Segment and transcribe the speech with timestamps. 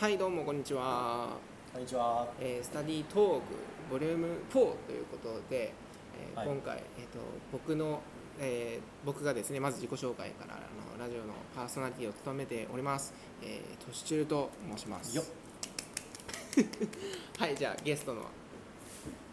[0.00, 1.36] はいどうもこんにちは、
[1.74, 2.26] こんにちは。
[2.40, 3.42] えースタディトーク
[3.90, 4.58] ボリューム4と
[4.92, 5.74] いうことで、
[6.16, 6.46] えーはい。
[6.48, 7.18] 今回、えー、と
[7.52, 8.00] 僕の、
[8.40, 10.58] えー僕がですねまず自己紹介からあ
[10.98, 15.18] のラジオのパーソナリティを務めております、えー、トシチュルと申します。
[17.38, 18.22] はいじゃあゲストの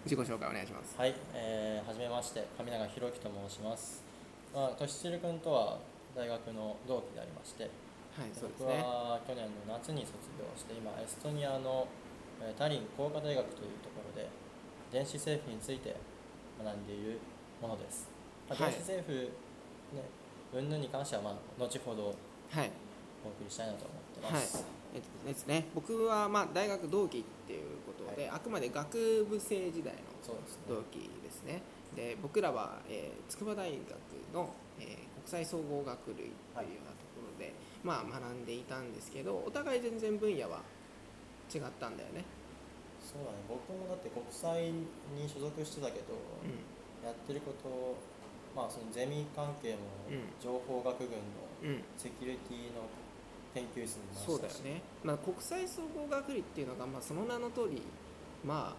[0.04, 0.98] 自己紹介お願いします。
[0.98, 4.04] はい、えー、はじめまして、上永宏樹と申します。
[4.54, 5.80] まあ、としちるくんとは
[6.14, 7.70] 大学の同期でありまして、
[8.18, 11.88] はいそうです僕ねは去年の夏に卒業して、今、エストニアの
[12.42, 14.28] えータリン工科大学というところで、
[14.92, 15.96] 電子政府について
[16.58, 17.20] 学んでいる
[17.61, 18.10] ものです。
[18.50, 18.74] まあはい。
[18.74, 19.14] 電子政府、
[19.94, 20.02] ね、
[20.54, 22.16] 云々に関しては、まあ、後ほど
[22.50, 22.72] はい。
[23.25, 24.66] お送りしたいなと思ってます。
[24.96, 25.66] えっとですね。
[25.75, 30.61] 僕はまあ大学同期っていうことで、あくまで学部生時代のそうですね。
[30.70, 31.61] 同期ですね。
[31.96, 33.78] で僕らは、えー筑波大学
[34.34, 36.31] の、えー国際総合学類っていうよ
[36.81, 36.92] うな
[37.84, 40.62] まあ学んでいたんですけどお互い全然分野は
[41.54, 42.26] 違ったんだよね、
[43.00, 44.84] そうだね、僕もだって国際に
[45.28, 47.95] 所属してたけど、うやってること
[48.58, 50.34] まあそのゼミ関係もうん。
[50.42, 51.09] 情報学群
[51.69, 52.89] のセキュリティの
[53.53, 54.25] 研究室にいましたし。
[54.25, 57.84] そうだよね、まあ、国際総合学類っていうのが、まあ、その名の通り
[58.44, 58.73] ま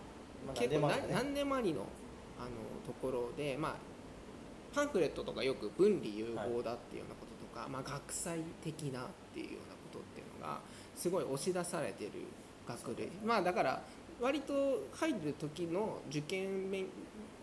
[0.46, 1.86] まああ結構な何何でもありの
[2.38, 2.50] あの
[2.86, 3.76] ところで、まあ、
[4.74, 10.60] パンフレットとかよく分離融合だっていうようなこととか、まあ、学際的なっていうようなことっていうのが
[10.94, 12.10] すごい押し出されてる
[12.66, 13.82] 学類まあだから
[14.20, 14.52] 割と
[14.94, 16.86] 入る時の受験面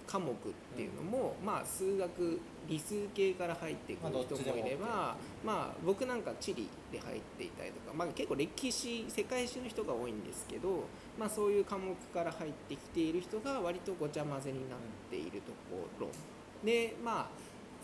[0.05, 0.35] 科目っ
[0.75, 10.83] ていうのも、まあ数学理数系から入ってくる人もいれば、まあ僕なんか地理で入っていたりとか、まあ、結構歴史世界史の人が多いんですけど、
[11.17, 14.79] まあ、そういう科目から入ってきている人が割とごちゃ混ぜになっ
[15.09, 16.07] ているところ。
[16.63, 17.27] でまあ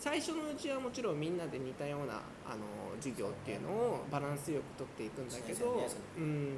[0.02, 2.14] 最初のうちはもちろんみんなで似たような
[2.44, 2.66] あの
[2.98, 5.80] 授業っていうのをバランスよく取っていくんだけど
[6.18, 6.50] うん。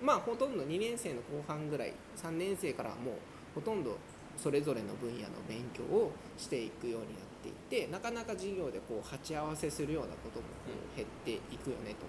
[0.00, 3.14] まあほとんど2年生の後半ぐらい3年生からはもう
[3.56, 3.98] ほとんど
[4.36, 12.06] それぞれの分野の勉強をしていくようになっていてなかなか授業でこう鉢合わせするようなこともこう減っていくよねと、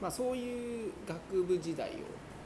[0.00, 1.92] まあ、そういう学部時代を、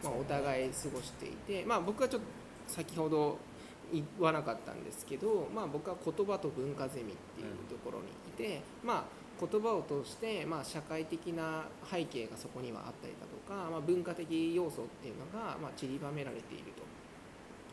[0.02, 2.26] まあ、お互い過ごしていて、まあ、僕はちょっと
[2.66, 3.38] 先ほど
[3.92, 9.04] 言わなかったんですけど、まあ、僕は言葉と文化ゼミっていうところにいて、まあ、
[9.40, 16.82] 言葉を通して、まあ、社会的な背景がそこにはあったりだとか、まあ、文化的要素っていうのが、まあ、散りばめられていると。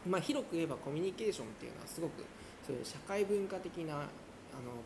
[0.08, 2.24] まあ、広く言えばコミュニケーションっていうのはすごく
[2.66, 4.08] そういう社会文化的なあの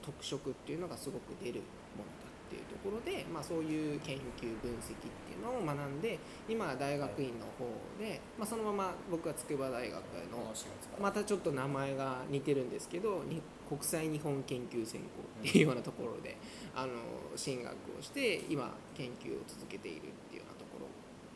[0.01, 1.61] 特色っていうのがすごく出る
[1.95, 6.19] ものだっていうところで、まあ、そういう研究分析っていうのを学んで
[6.49, 7.63] 今は大学院の方
[7.97, 9.95] で、まあ、そのまま僕は筑波大学
[10.29, 10.97] のこの4月か。
[10.97, 15.07] らまたちょっと名前が似てるんですけどに国際日本研究専攻
[15.47, 16.35] っていうようなところで、
[16.75, 16.91] あの
[17.37, 20.87] 進学をして今研究を続けているっていうようなところ。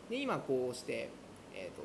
[0.10, 1.10] で今こうして、
[1.54, 1.82] えーと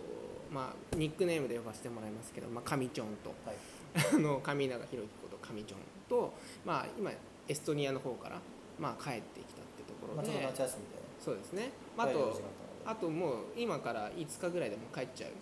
[0.53, 3.31] まあ、ニックネームで呼ばせてもらいますけど、まあ、上チョンと。
[3.47, 3.57] はい。
[4.15, 6.33] あの上永宏樹こと上チョンと、
[6.65, 7.11] まあ、今
[7.49, 8.41] エストニアの方から、
[8.81, 11.01] まあ、帰ってきたってところまあ、夏休みで。
[11.21, 12.41] そうですね、まあ、あと
[12.87, 15.35] あともう今から5日ぐらいでもう帰っちゃうっ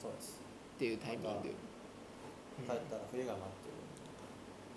[0.76, 1.28] ていうタイミング、
[2.66, 3.78] ま帰ったら冬が待ってる。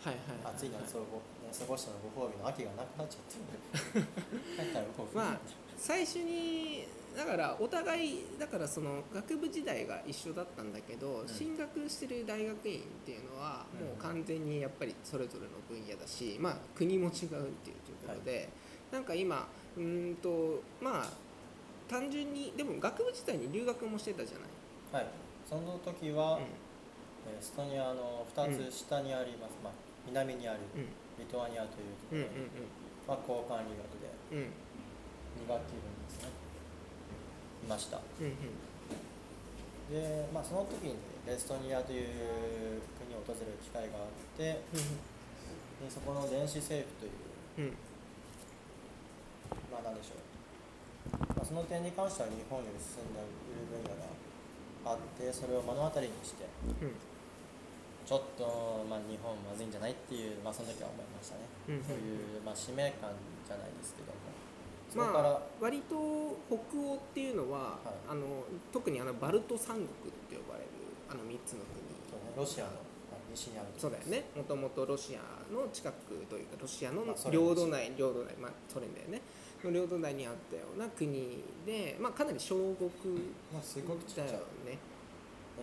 [0.02, 4.02] はいはいはい暑い夏をご、ね、過ごしたのご褒美の秋がなくなっちゃって
[5.14, 5.40] まあ
[5.78, 11.28] 最初にだからお互いだからその学部時代が一緒だったんだけど、ん。
[11.28, 13.88] 進学してる大学院っていうのはうん。
[13.88, 18.50] もう完全にやっぱりそれぞれの分野だし、まあ国も違うっていうところで、
[18.92, 19.48] なんか今
[19.78, 21.10] うーんとまあ
[21.90, 25.12] 単純にでも学部時代に留学もしてたじゃない、はい。
[25.48, 26.46] その時は、うえー
[27.22, 29.74] エストニアの2つ下にあります、まあ、
[30.08, 30.90] 南にあるんうん。
[31.20, 32.66] リトアニアというところうんに、
[33.06, 34.38] まあ、交換留学でうん。
[34.38, 34.54] うん
[35.46, 36.30] 2学期分ですね。
[37.64, 38.02] いました。
[38.20, 39.94] うんうん。
[39.94, 40.96] で、まあ、その時に
[41.28, 42.08] エストニアという
[42.98, 44.62] 国を訪れる機会があってで
[45.90, 47.12] そこの電子政府という
[47.60, 47.74] うんうん
[49.72, 50.24] まあ何でしょう、
[51.36, 54.12] まあ、その点に関しては日本より進んでいる分野が
[54.92, 56.46] あってそれを目の当たりにして
[56.82, 56.96] うん。
[58.02, 63.14] ちょっと、まあ、日本まずいんじゃないっていう、まあ、その時は思いましたね、うんそういう、まあ、使命感
[63.46, 64.20] じゃないですけども。
[64.92, 65.96] そこから、まあ、割と
[66.52, 68.12] 北欧っていうのは、はい。
[68.12, 68.44] あの
[68.74, 69.88] 特にあのバルト三国っ
[70.28, 70.68] て呼ばれる
[71.08, 71.82] あの3つの国。
[72.12, 72.72] ね、ロシアの、
[73.08, 74.26] まあ、西にあるそうだよね。
[74.36, 75.20] もともとロシア
[75.54, 79.22] の近くというかロシアの領土内領土内まあソ連だよね
[79.68, 82.90] の領土内にあったような国で、まあ、かなり小国
[83.54, 84.28] まあ、すごくちっちゃい。
[84.28, 84.78] だよね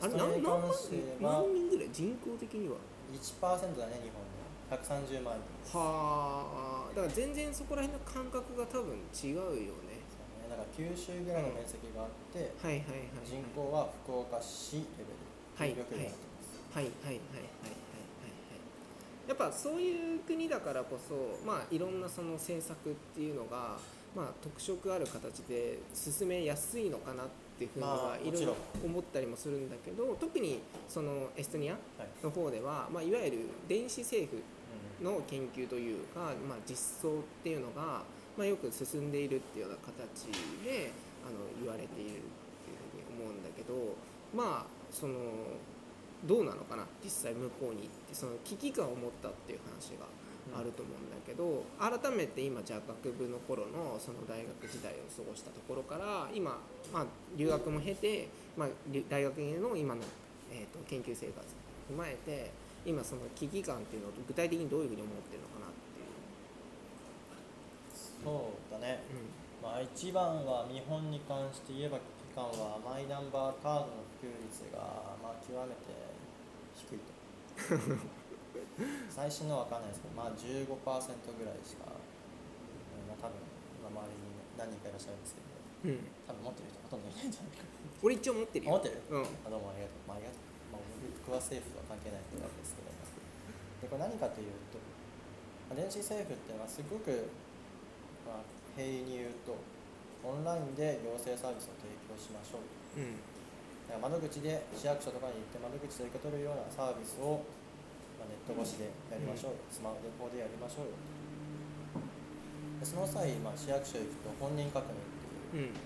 [0.01, 1.43] あれ何何万関しては。
[1.43, 2.77] 何人ぐらい人口的には
[3.11, 4.39] ？1%だね日本の。
[4.71, 6.95] 130万人はあ。
[6.95, 10.05] だから全然そこら辺の感覚が多分違うよね。
[10.49, 15.19] だから九州ぐらいの面積があって、はいはいはい人口は福岡市レベル。
[15.57, 16.29] はいはい。
[16.69, 17.88] はいはいはいはい
[19.39, 23.77] ぱそういう国だからこそまあいろんなその政策っていうのが
[24.15, 27.27] まあ特色ある形で進めやすいのかなっ
[27.59, 31.81] ていうふうにまあはいろいろ思ったりもするんだけど特にそのエストニアはい。
[32.23, 33.39] の方では、まあ、いわゆる
[33.69, 34.43] 電子政府
[35.01, 38.03] うの研究というか、まあ、実装っていうのが、
[38.37, 40.27] まあ、よく進んでいるっていうような形
[40.65, 40.91] で
[41.27, 43.95] あの言われているっていうふうに思うんだけど
[44.35, 45.15] まあその
[46.25, 50.07] どうなのかな実際向こうに行ってその危機感を持ったっていう話が
[50.57, 56.57] あると思うんだけど、改めて今じゃあ学部の頃のその大学時代を過ごしたところから今、
[56.93, 57.07] まあ、
[57.37, 60.01] 留学も経て、まあ、留大学院の今の、
[60.51, 62.51] えー、と研究生活を踏まえて
[62.87, 66.09] 今その危機感っていうのを具体的にどういうふうに思ってるのかなっていう。
[68.25, 74.81] そうだね、うまあ、一番は日本に関して言えば危機感はマイナンバーカードの普及率が
[75.23, 75.93] まあ極めて
[76.79, 77.11] 低いと。
[79.11, 83.35] 最新のは分かんないですけど、まあ、15%ぐらいしか、うんまあ、多分
[83.83, 87.67] 今周りに何人かいらっしゃるんですけどんうん、多分持ってる人ほとんどいないんじゃないか
[88.03, 88.79] 俺一応持ってるよ。
[88.79, 89.03] 持ってる？
[89.11, 89.27] うん。
[89.47, 90.87] あどうもありがとう、まあ、ありがとう、まあ、
[91.19, 92.91] 僕は政府とは関係ないわけですけど。
[92.91, 92.99] も
[93.79, 94.79] でこれ何かというと、
[95.71, 97.31] まあ、電子政府っていうのはすごく、
[98.27, 99.55] まあ、平易に言うと
[100.27, 102.67] オンラインで行政サービスを提供しましょう。
[102.99, 103.19] うん
[103.97, 107.41] 窓口で市役所とかに行って窓口で受け取るようなサービスを、
[108.21, 110.99] まあ、ネット越しでやりましょうよ、スマホでこうでやりましょうよ。
[112.79, 115.03] でその際、まあ、市役所行くと本人確認っ
[115.51, 115.73] ていう。
[115.73, 115.81] うん。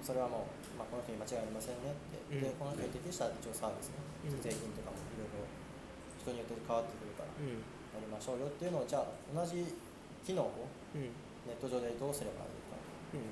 [0.00, 2.40] それはもう、まあ、この人に間違いありませんねって、うん。
[2.40, 4.00] でこの人に適した一応サービスね、
[4.32, 4.40] うん。
[4.40, 5.44] 税金とかもいろいろ
[6.24, 7.60] 人によって変わってくるからうん。
[7.60, 9.66] やりましょうよっていうのをじゃあ同じ
[10.24, 10.64] 機能を
[10.96, 11.12] うん。
[11.44, 12.80] ネット上でどうすればいいか。
[13.12, 13.28] うん。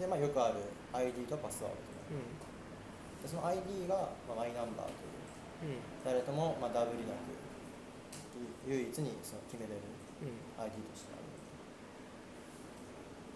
[0.00, 5.00] で、まあ、よくある ID とパスワードとでその ID が、まあ、マイナンバーと
[5.64, 5.78] いう。
[5.78, 5.80] うん。
[6.04, 7.32] 誰とも、まあ、ダブりなく
[8.68, 9.80] 唯一にその決めれる
[10.22, 10.36] うん。
[10.60, 11.24] ID としてある。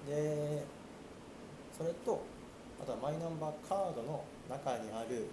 [0.08, 0.64] で
[1.76, 2.24] それと
[2.80, 5.28] あとはマイナンバーカードの中にある、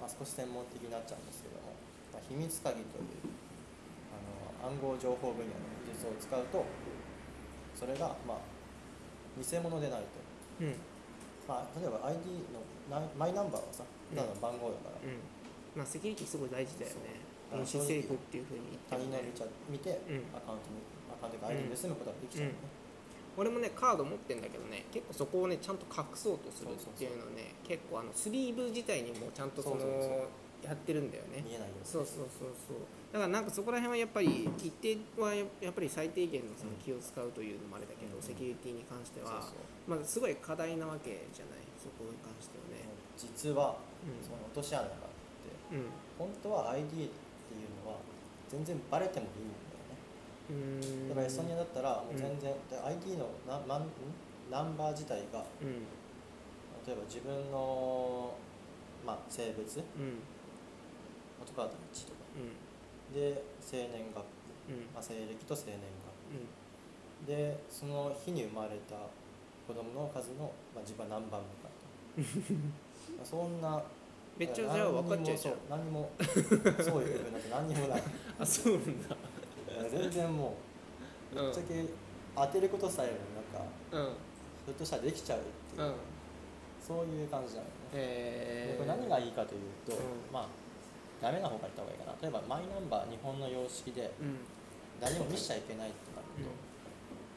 [0.00, 1.76] まあ、少し専門的になっちゃうんですけども、
[2.12, 3.04] まあ、秘密鍵という
[4.64, 6.64] あの暗号情報分野の技術を使うと
[7.74, 8.38] それが、まあ、
[9.36, 10.95] 偽物でないと、うん
[11.46, 12.60] まあ、例えば ID の
[12.90, 13.82] なマイナンバーはさ
[14.14, 15.18] ただの番号だから、うん。
[15.74, 17.22] まあセキュリティすごい大事だよね。
[17.50, 20.26] そう電子政府っていうふうに言って他人の見ちゃ見て、うん。
[20.34, 22.76] アカウントにアカウントが ID 盗むことができちゃうのね、
[23.36, 29.76] 俺もねカード持ってんだけどね結構そこをねちゃんと隠そうとするっていうのね結構あのスリーブ自体にもちゃんとその
[30.66, 31.46] やってるんだよね。
[31.46, 32.82] 見えないよそうそうそうそう。
[33.14, 38.22] だからなんかそこら辺はやっぱり一定はややっぱり最低限のその気を使うというのもあれだけど、うん。
[38.22, 39.46] セキュリティに関しては
[39.86, 42.90] まあすごい課題なわけじゃないそこに関してはね。
[43.14, 44.18] 実はうん。
[44.18, 45.86] その落とし穴があってうん。
[46.18, 47.06] 本当は ID っていう
[47.86, 48.02] のは
[48.50, 51.08] 全然バレてもいいんだよね。
[51.08, 53.90] だからエストニアだったらもう全然、で ID のなまんん
[54.50, 55.86] ナンバー自体がうん。
[56.86, 58.34] 例えば自分の、
[59.04, 60.22] まあ、性別うん
[61.46, 62.18] 男だったら1とか。
[62.34, 63.14] うん。
[63.14, 64.18] で生年月
[64.66, 64.90] 日、うん。
[64.92, 66.42] まあ、西暦と生年うん。
[67.22, 68.94] 月日でその日に生まれた
[69.66, 71.86] 子供の数の、まあ、自分は何番目かと。
[73.16, 73.82] まあそんな
[74.36, 75.54] めっちゃじゃあ分かっちゃうじゃん。
[75.70, 78.02] 何にもそう何にも そういう部分なんて何にもない。
[78.38, 79.16] あそうなんだ。
[79.90, 80.54] 全然も
[81.32, 81.84] うぶっちゃけ
[82.34, 84.04] 当てることさえなんかうん。
[84.66, 85.94] ひょっとしたらできちゃうっていう、うん。
[86.80, 90.00] そういう感じなのね、えー、でこれ何がいいかというと、うん。
[90.32, 90.48] まあ
[91.20, 92.16] ダメな方から言った方がいいかな。
[92.20, 94.40] 例えばマイナンバー日本の様式でうん。
[95.00, 96.48] 誰にも見せちゃいけないってなると、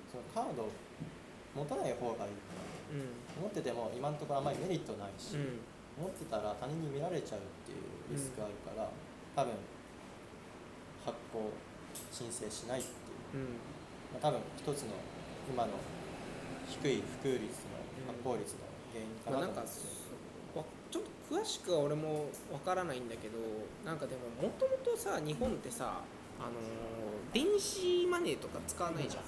[0.07, 0.71] そのカード
[1.51, 2.39] 持たない方がいい
[2.95, 3.43] うん。
[3.43, 5.59] 持ってても今のところあまりメリットないし、うん。
[6.00, 8.88] 持ってたら他人に見られちゃうっていうリスクあるから、
[9.36, 9.51] 多分
[11.03, 11.51] 発行
[12.12, 12.89] 申請しないって
[13.36, 13.59] いう、うん。
[14.15, 14.95] まあ、多分一つの
[15.51, 15.75] 今の
[16.67, 18.59] 低い普及率の発行率の
[18.95, 20.08] 原因かまあ、なと思うんです
[21.29, 23.38] 詳しくは俺もわからないんだけど
[23.86, 26.01] なんかでももともとさ日本ってさ、
[26.39, 29.24] あのー電子マネーとか使わないじゃん。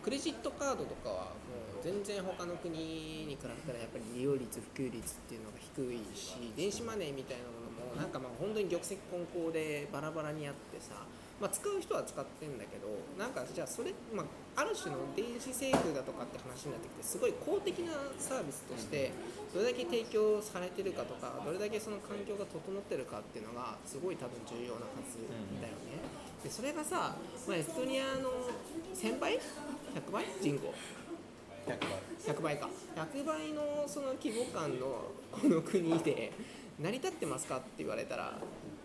[0.00, 1.14] クレジットカードとかは
[1.50, 10.94] もう全然他の国に比べたらやっぱり利用率普及率っていうのが低いし電子マネーみたいなものもなんかまあ本当に玉石混交でバラバラにあってさ、
[11.40, 14.26] まあ、使う人は使ってんだけどなんかじゃあそれ、ま
[14.56, 19.12] あ、ある種の電子政府だとかって話になってきてすごい公的なサービスとして
[19.54, 25.22] どれだけ提供されてるかとかどれだけその環境が整ってるかっていうのがすごい多分重要なはず
[25.62, 26.02] だよね。
[26.42, 27.14] でそれがさ、
[27.46, 28.30] まあ、エストニアの
[28.94, 30.24] 1000倍 ?100 倍？
[30.42, 30.74] 人口
[31.66, 36.32] ？100倍100倍か100倍のその規模感のこの国で
[36.78, 38.38] 成り立ってますかって言われたら、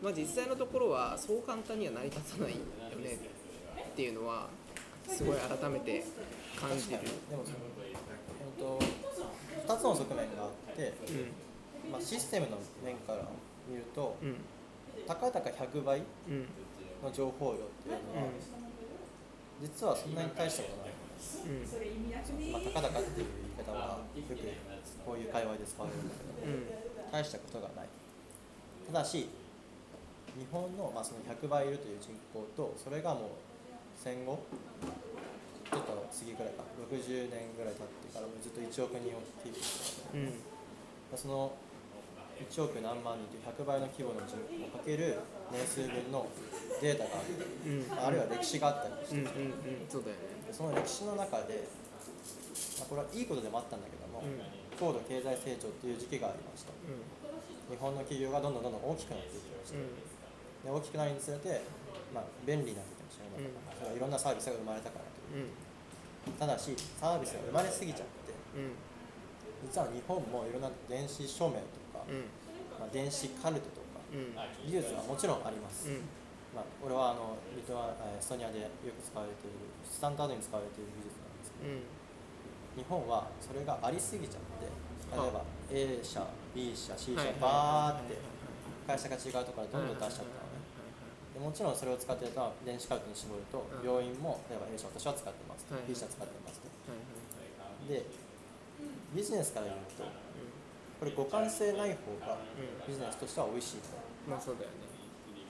[0.04, 2.58] まあ、実際のところはそう簡単には成り立たないよ
[3.00, 3.18] ね
[3.88, 4.48] っていうのは
[5.08, 6.04] すごい改めて
[6.60, 7.00] 感じる。
[7.32, 10.94] でもその、えっと、2つの側面があって、
[11.90, 13.24] まあ、システムの面から
[13.70, 14.36] 見るとうんうん
[15.08, 16.46] たかだか100倍うん
[17.02, 18.28] の情報量っていうのは、
[19.62, 20.94] 実はそんなに大したことない
[21.48, 22.52] うん。
[22.52, 24.36] まあ、たかだかっていう言い方はよく
[25.06, 27.12] こういう会話で使われるんだけど、うん。
[27.12, 27.88] 大したことがない。
[28.88, 29.30] ただし
[30.38, 33.24] 日本の,、まあその100倍いるという人口とそれがもう
[33.96, 34.42] 戦後
[35.70, 41.54] ちょっと次ぐらいか60年ぐらい経ってからもうずっと1億人をキープしてるうんその
[42.42, 45.22] 1億何万人という100倍の規模の人口をかける
[45.54, 46.26] 年数分の
[46.82, 47.38] データがある。
[47.70, 47.94] うん。
[47.94, 51.70] あるいは歴史があったりしてうんうんうんそうだよねでその歴史の中で、
[52.82, 54.42] まあ、これはいいことでもあったんだけども、うん。
[54.82, 56.74] 高度経済成長っていう時期がありました。
[56.74, 57.06] うん。
[57.70, 60.13] 日本の企業がどんどんどんどん大きくなっていきました、うん
[60.64, 61.62] で大きくなるにつれて、
[62.16, 65.44] まあ、便利になってきましたよね、それはいろんなサービスが生まれたからという。
[65.44, 66.40] うん。
[66.40, 68.72] ただしサービスが生まれすぎちゃってうん。
[69.68, 72.32] 実は日本もいろんな電子署名とか、うん。
[72.80, 74.32] まあ、電子カルテとかうん。
[74.64, 76.08] 技術はもちろんあります、うん。
[76.56, 81.84] まあ、俺はあのリトアえーエストニアでよく使われているスタンダードに使われている技術なんですけどうん。
[82.80, 84.72] 日本はそれがありすぎちゃって
[85.12, 86.24] 例えば A 社
[86.56, 87.36] B 社 C 社はい。
[87.42, 88.18] バーって
[88.88, 90.43] 会社が違うところからどんどん出しちゃった
[91.44, 93.86] もちろんそれを使ってると電子カルテに絞るとうん。
[93.86, 96.72] 病院も例えば A 社私は使ってますとはい B 社使ってますと。
[97.92, 98.08] で
[99.14, 100.08] ビジネスから言うと
[101.00, 102.40] これ互換性ない方が
[102.88, 104.00] ビジネスとしては美味しいと。
[104.24, 104.88] まあそうだよね。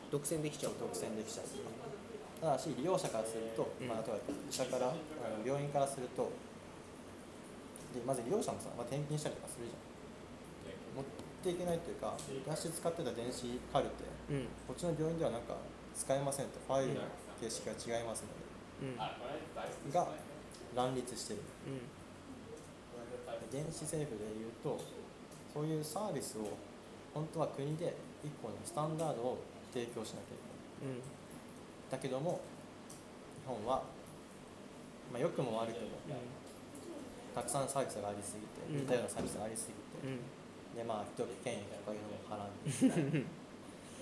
[0.10, 1.46] 独占できちゃう独占できちゃう
[2.42, 3.88] ただし利用者からすると、うん。
[3.88, 4.98] まあ、例えば医者からあ
[5.30, 6.30] の病院からすると
[7.94, 9.94] でまず利用者もさ、まあ、転勤したりとかするじゃん。
[10.98, 12.14] 持っていけないというか
[12.46, 14.46] 昔使ってた電子カルテうん。
[14.68, 15.58] こっちの病院ではなんか
[15.96, 16.60] 使えませんと。
[16.68, 17.02] ファイルの
[17.40, 18.30] 形式が違いますの
[18.82, 18.96] うん。
[18.96, 20.08] でが
[20.76, 21.40] 乱立してる。
[21.68, 22.04] うん。
[23.52, 24.80] 電子政府でいうと
[25.54, 26.58] そういうサービスを
[27.14, 29.38] 本当は国で一個のスタンダードを
[29.72, 30.42] 提供しなきゃい
[30.82, 31.02] けないうん。
[31.92, 32.42] だけども
[33.46, 33.84] 日本は、
[35.12, 36.02] まあ、良くも悪くも
[37.36, 40.76] たくさんサービスがありすぎてうん似たようなサービスがありすぎて、うん。
[40.76, 43.26] でまあ一人権益とかいうのも払うんで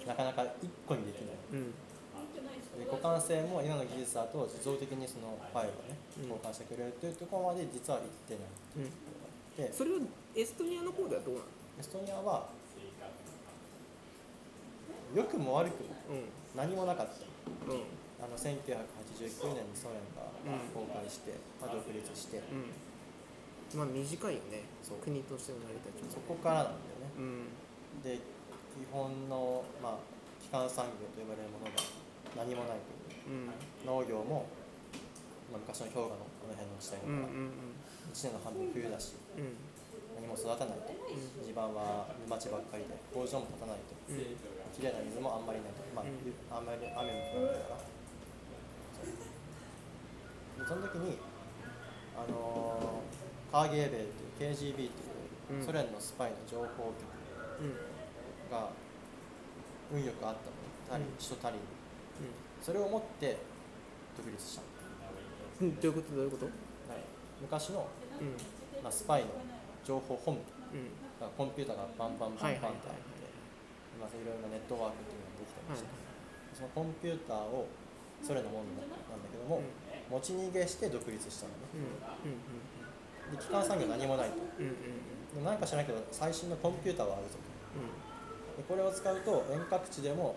[0.08, 1.36] なかなか一個にできない。
[1.53, 1.74] うん。
[2.79, 6.29] で互換性も今の技術だと自動的にそのファイルをねうん。
[6.31, 9.67] 交換してくれるというところまで実は行ってないうん。
[9.67, 10.00] でそれは
[10.36, 11.46] エストニアの方ではどうなの？
[11.79, 12.48] エストニアは
[15.13, 16.31] 良くも悪くもうん。
[16.55, 17.13] 何もなかった。
[17.67, 17.84] うん。
[18.22, 18.55] あの1989
[19.51, 20.72] 年にソ連がうん。
[20.72, 22.39] 崩壊して、まあ、独立して。
[22.39, 22.72] うん。
[23.77, 24.63] まあ短いよね。
[25.03, 27.12] 国としての成り立ちそもこからなんだよね。
[27.20, 28.03] うん。
[28.03, 28.20] で
[28.72, 30.04] 基本の、まあ、
[30.40, 31.80] 基幹産業と呼ばれるものが
[32.36, 33.51] 何もないといううん。
[33.86, 34.48] 農業も、
[35.51, 39.56] まあ、昔の氷河のこの辺の地帯から1年の半分冬だしうん。
[40.16, 40.92] 何も育たないと。
[41.44, 43.96] 地盤は沼地ばっかりで工場も立たないと。
[44.10, 44.18] うん。
[44.18, 44.36] うん
[44.72, 46.16] きれいな水もあんまりないと、まあうん。
[46.48, 47.84] あんまり雨も降らないから。
[50.63, 51.18] そその時に
[52.16, 54.08] あのーカーゲーベル
[54.40, 54.88] という KGB とい
[55.60, 55.66] ううん。
[55.66, 57.04] ソ連のスパイの情報局
[57.60, 57.91] うん
[58.51, 58.70] が
[59.91, 60.60] 運よくあったの。
[60.91, 61.13] タリンうん。
[61.15, 61.63] 首都タリンに
[62.62, 63.39] それを持って
[64.20, 64.62] 独立した。
[64.62, 64.67] の、
[65.62, 65.79] うん。
[65.79, 66.15] どういうこと？
[66.15, 66.48] どういうこと？
[67.41, 67.88] 昔の、
[68.20, 68.84] うん。
[68.84, 69.29] まあ、スパイの
[69.84, 70.41] 情報本部。
[70.75, 70.91] うん。
[71.38, 72.98] コンピューターがバンバンバンバンってあって、は
[74.01, 76.58] まあ、いろいろなネットワークっていうのができたりして、はい。
[76.58, 77.70] そのコンピューターを
[78.22, 79.62] ソ連のものなんだけども、
[80.10, 81.77] 持ち逃げして独立したのね。
[82.25, 82.36] うん。
[82.36, 83.38] うん。
[83.38, 84.41] で基幹産業何もないと。
[84.60, 84.65] うん。
[84.65, 84.74] うん。
[84.74, 85.38] うん。
[85.38, 87.50] でもなんか知らないけど最新のコンピューターはあるぞと
[88.58, 90.36] でこれを使うと遠隔地でも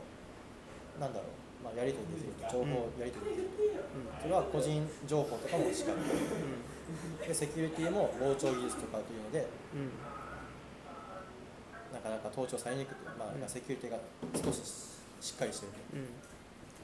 [1.01, 1.27] なんだろ
[1.63, 2.49] う、まあ、やり取りできる。
[2.49, 3.83] と情報をやり取りできる、
[4.23, 7.29] それは個人情報とかもしかり。
[7.29, 9.81] でセキュリティも膨張技術とかというのでうん。
[9.81, 9.91] うん
[11.95, 13.99] なかなか盗聴されにくく、まあ、セキュリティが
[14.35, 14.59] 少し
[15.21, 15.79] しっかりしてると。
[15.95, 16.03] うん。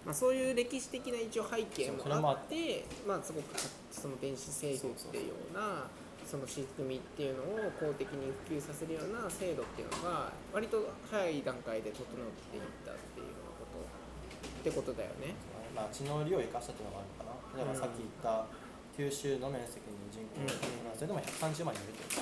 [0.06, 2.84] まあ、そういう歴史的な一応背景もああって。
[3.06, 3.58] まあ、すごく
[3.90, 5.90] その電子政府っていうような
[6.30, 10.78] その仕組みっていうのを公的に普及させるような制度っていうのが割と
[11.10, 15.34] 早い段階で整っていったっていうようなことってことだよね。
[15.74, 17.66] まあ、地の利を生かしたっていうのがあるのかな。
[17.66, 18.46] 例えばさっき言った
[18.94, 22.14] 九州の面積に人口、うんまあそれでも130万人いると。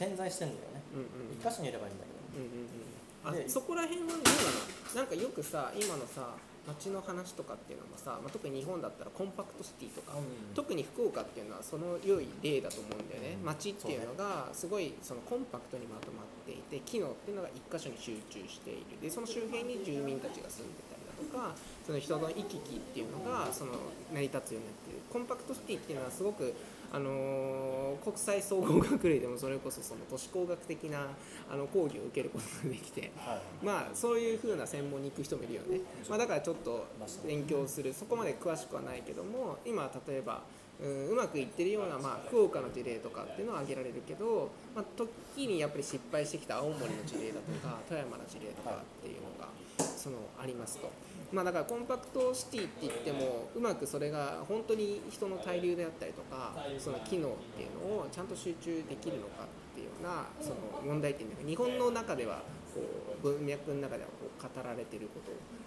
[0.00, 0.80] 点在してんだよね。
[0.96, 1.36] うんうんうん。
[1.36, 2.24] 一箇所にいればいいんだけど。
[2.32, 3.28] うんうんうん。
[3.28, 5.04] あでそこら辺はどうなの？
[5.04, 6.32] なんかよくさ今のさ
[6.68, 10.54] 街の話とかっていうのもさ、まあ、特に日本だったらコンパクトシティとか、うん。
[10.54, 13.46] 特に福岡っていうのはその良い例だと思うんだよね、うん。
[13.46, 19.00] 街っていうのがすごいそのコンパクトにまとまっていて機能っていうのが一箇所に集中している。
[19.00, 21.54] でその周辺に住民たちが住んでたりだとか
[21.86, 23.72] その人の行き来っていうのがその
[24.12, 25.00] 成り立つようになっている。
[25.08, 26.54] コンパクトシティっていうのはすごく
[26.92, 31.08] あのー国際総合学類でもそれこそその都市工学的な
[31.50, 33.64] あの講義を受けることができてはい。
[33.64, 36.86] まあそういう風な専門に行く人もいるよね、まあ、だからちょっと
[37.26, 37.92] 勉強する。
[37.92, 40.42] そこまで詳しくはないけども今例えば
[40.80, 49.48] うんうまくいってるような、まあ、福岡の事例とかっていうのは挙げられるけど、まあ、時にやっぱり失敗してきた青森の事例だとか富山の事例とかっていうのが
[49.84, 50.88] そのありますと。
[51.32, 62.42] まあ、だからコンパクトシティって言ってもうまくそれが本当に人の滞留であったりとかその機能っていうのをちゃんと集中できるのかっていうようなその問題点が日本の中では
[62.74, 62.80] こ
[63.20, 65.20] う文脈の中ではこう語られているこ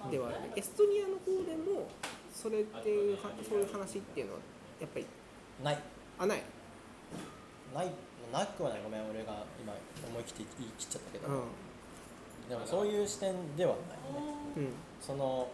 [0.03, 1.87] とではあるエストニアの方でも
[2.33, 4.39] それっていうはそういう話っていうのは
[4.79, 5.05] やっぱり
[5.63, 5.77] ない。
[6.17, 6.41] あない、
[7.73, 7.91] ない。
[8.33, 8.81] なくはない。
[8.83, 9.73] ごめん俺が今
[10.07, 11.37] 思い切って言い切っちゃったけど、う
[12.49, 14.65] でもそういう視点ではないね。
[14.65, 14.73] んうん。
[14.99, 15.47] その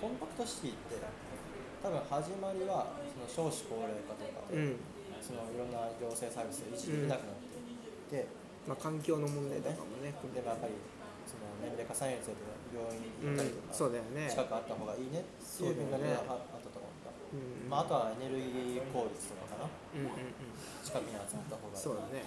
[0.00, 0.98] コンパクトシティって
[1.82, 4.76] 多分始まりはその少子高齢化とかで、うん。
[5.22, 8.26] そのいろんな行政サービスが維持できなくなっていって、
[8.66, 10.10] まあ、環境の問題とかもね。
[10.10, 10.74] でもやっぱり
[11.22, 12.42] その年齢重ねるにつれて
[12.74, 14.26] 病院うんに行ったりとか、そうだよね。
[14.26, 17.70] 近くあった方がいいねっていう文脈がああったと思うんだ、うん。
[17.70, 19.70] まあ、あとはエネルギー効率とかかな。
[19.70, 20.50] うんうんうん。
[20.82, 21.78] 近くに集まった方が。
[21.78, 22.26] いいそうだね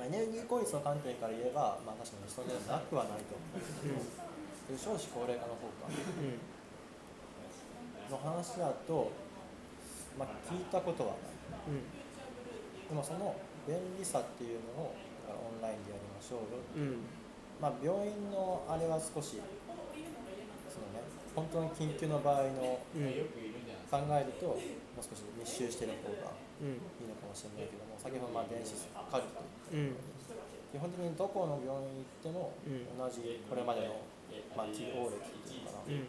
[0.00, 5.92] まあ、エネルギー効率の観点から言えば、まあ、確かに人でなくはないと思うけうんど、少子高齢化の方か。
[5.92, 5.92] う
[6.24, 6.40] ん。
[8.08, 9.12] の話だと、
[10.16, 11.68] まあ、聞いたことはない。
[11.68, 11.84] うん。
[11.84, 13.36] でもその
[13.68, 14.96] 便利さっていうのを
[15.28, 17.04] だからオンラインでやりましょうよ、うん。
[17.60, 19.36] まあ、病院のあれは少し
[20.72, 21.04] そのね
[21.36, 23.04] 本当に緊急の場合のうん。
[23.90, 29.40] 考えるともう少し密集してる方がうんいいのかもしれないけども先ほどまあ電子カルテ。
[29.72, 29.96] うん。
[30.70, 32.84] 基本的にどこの病院行ってもうん。
[33.00, 34.04] 同じこれまでの、
[34.54, 36.04] まあ、治療歴っていうのかな、うん。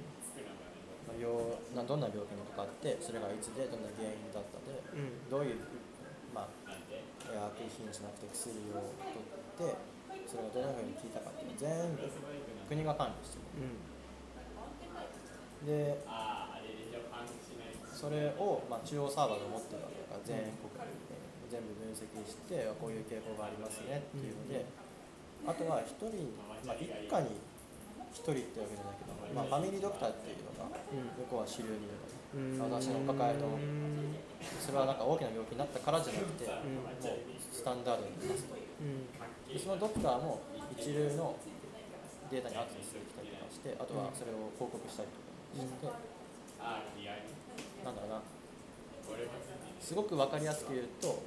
[1.08, 1.32] まあ病
[1.76, 5.32] などんな病気にかかってそれがいつでどんな原因だったでうん。
[5.32, 5.64] どういう、
[6.36, 6.72] まあ、
[7.32, 8.92] 薬品じゃなくて薬を
[9.58, 9.80] 取って
[10.28, 12.04] それがどのように効いたかっていうのを全部
[12.68, 13.72] 国が管理してうん。
[13.72, 13.92] る
[15.96, 16.02] で
[18.02, 20.82] それを、まあ、中央サーバーで持ってるわけだから全国で
[21.54, 24.66] 全部分析してこういう傾向がありますねっていうので、
[25.46, 26.34] あとは1人、
[26.66, 27.38] まあ、一家に
[28.10, 32.22] 1人ってわけじゃないけど、まあ、ファミリードクターっていうのが向こうは主流にいるのね
[32.74, 34.18] 私の抱えのうん
[34.58, 37.14] それはなんか大きな病気になったからじゃなくて、んもう
[37.52, 38.56] スタンダードになりますと。
[38.56, 39.06] うん。
[39.46, 40.42] でそのドクターも
[40.74, 41.36] 一流の
[42.32, 45.86] データにアクセスできたりとかしてあとはそれを報告したりとかして、
[49.82, 51.24] すごく分かりやすく言うと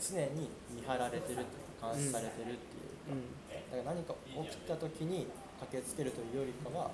[0.00, 1.38] 常に見張られてるっていう
[1.80, 3.26] か監視されてるっていうか、うん。
[3.52, 4.14] だから何か
[4.50, 5.26] 起きた時に
[5.60, 6.90] 駆けつけるというよりかは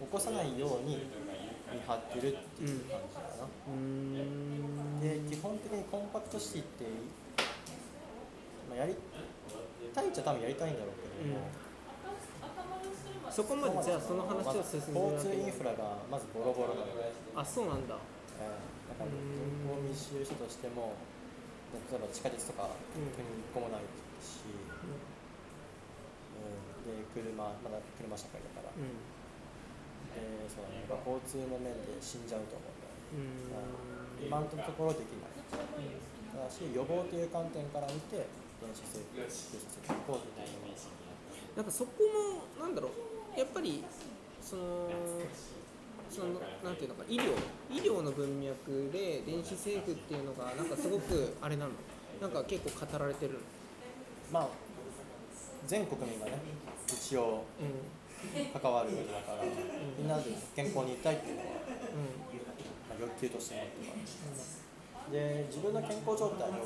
[0.00, 1.06] 起こさないように
[1.72, 5.00] 見張ってるっていう感じかな、うん。
[5.00, 6.84] で基本的にコンパクトシティって、
[8.70, 8.96] まあ、やり
[9.94, 10.90] たいっちゃ多分やりたいんだろう
[11.22, 11.46] けども、
[13.30, 17.96] そこまでじゃあその話を進めるわ交通けインフラがまずボロボロなので、あそうなんだ
[18.40, 19.18] えーだから人
[19.64, 20.94] 口密集したとしても
[21.74, 23.86] 例えば地下鉄とかうん国に1個もない
[24.22, 24.54] し、う
[24.86, 25.00] ん。
[26.84, 29.02] で車まだ車社会だから、うん。
[30.14, 33.50] でそうだね、やっぱ交通の面で死んじゃうと思うん。
[33.50, 38.24] だよね、うん今のところできないただし予防という観点から見て
[38.62, 40.78] 電子制御させていこうっていうのが
[41.56, 41.90] なんかそこ
[42.56, 42.90] もなんだろ
[43.36, 43.84] うやっぱり
[44.40, 44.88] その
[46.14, 47.34] そのなんていうのか医療
[47.70, 51.72] 医療の文脈で電子政府っていうのがなんかすごくあれなの？
[52.22, 53.38] なんか結構語られてるの？
[54.30, 54.48] まあ
[55.66, 56.38] 全国民がね
[56.86, 57.94] 一応うん。
[58.24, 59.52] 関わることだから、み
[60.00, 61.68] んなで健康にいたいっていうのは、う
[62.88, 64.64] まあ、欲求として持ってます
[65.12, 66.56] で自分の健康状態を、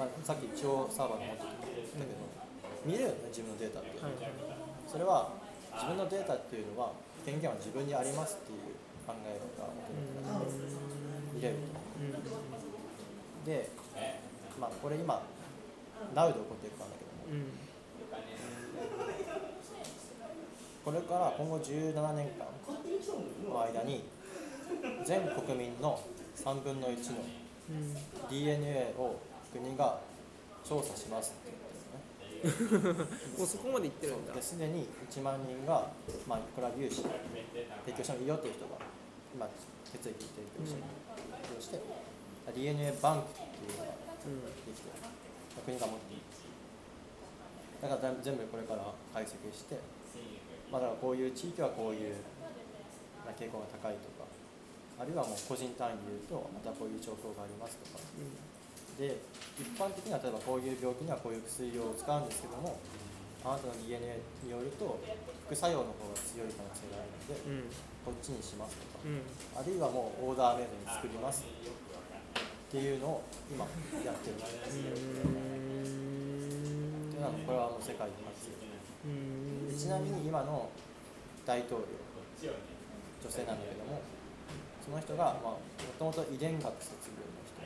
[0.00, 2.16] まあ、さっき一応サーバーで持ってきたけど、
[2.88, 4.16] 見れるよね自分のデータって、んはい。
[4.88, 5.36] それは
[5.76, 8.58] 自分のデータっていうのは権限は自分にありますっていう
[9.06, 11.62] 考えが求められると
[12.00, 12.10] う
[13.40, 13.68] んで、
[14.60, 15.22] まあ、これ今
[16.14, 17.62] Now で起こっていくんだけどもうん
[20.84, 22.46] これから今後17年間
[23.48, 24.02] の間に
[25.06, 26.00] 全国民の
[26.36, 27.18] 3分の1の
[28.28, 29.20] DNA を
[29.52, 30.00] 国が
[30.64, 31.61] 調査しますって
[32.42, 34.34] もうそこまでいってるんだ。
[34.34, 35.90] ですでに1万人が、
[36.26, 38.82] まあ、これは融資提供してもいいよっていう人が
[39.34, 39.46] 今
[39.94, 41.78] 血液提供して提供して
[42.54, 43.94] DNA バンクっていうのが
[44.66, 44.90] できて
[45.64, 46.22] 国が持っている。
[47.82, 49.78] だから全部これから解析して、
[50.70, 52.14] まあ、だからこういう地域はこういう
[53.38, 54.26] 傾向が高いとか
[55.00, 58.02] あるいはもう個人単位で言うとまたこういう兆候がありますとか。
[58.98, 59.16] で
[59.58, 62.78] 一般的には例えばこういう病気にはこういう薬を使うんですけども
[63.44, 65.00] あなたの DNA によると
[65.46, 67.70] 副作用の方が強い可能性があるのでうん。
[68.02, 69.22] こっちにしますとかうん。
[69.54, 71.46] あるいはもうオーダーメイドに作ります。
[71.46, 71.46] っ
[72.70, 73.66] ていうのを今
[74.02, 74.80] やってるんです。
[74.80, 74.90] ってい
[77.18, 78.50] うのはこれはもう世界で初
[79.06, 79.68] うん。
[79.68, 80.70] でちなみに今の
[81.46, 81.86] 大統領
[83.22, 84.02] 女性なんだけども
[84.82, 85.60] その人がも
[85.98, 87.62] ともと遺伝学卒業の人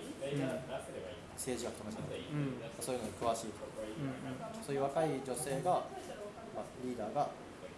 [1.36, 2.58] 政治学とかじゃないうん。
[2.80, 5.86] そういうのに詳しい人うんそういう若い女性が、
[6.52, 7.30] まあ、リーダーが、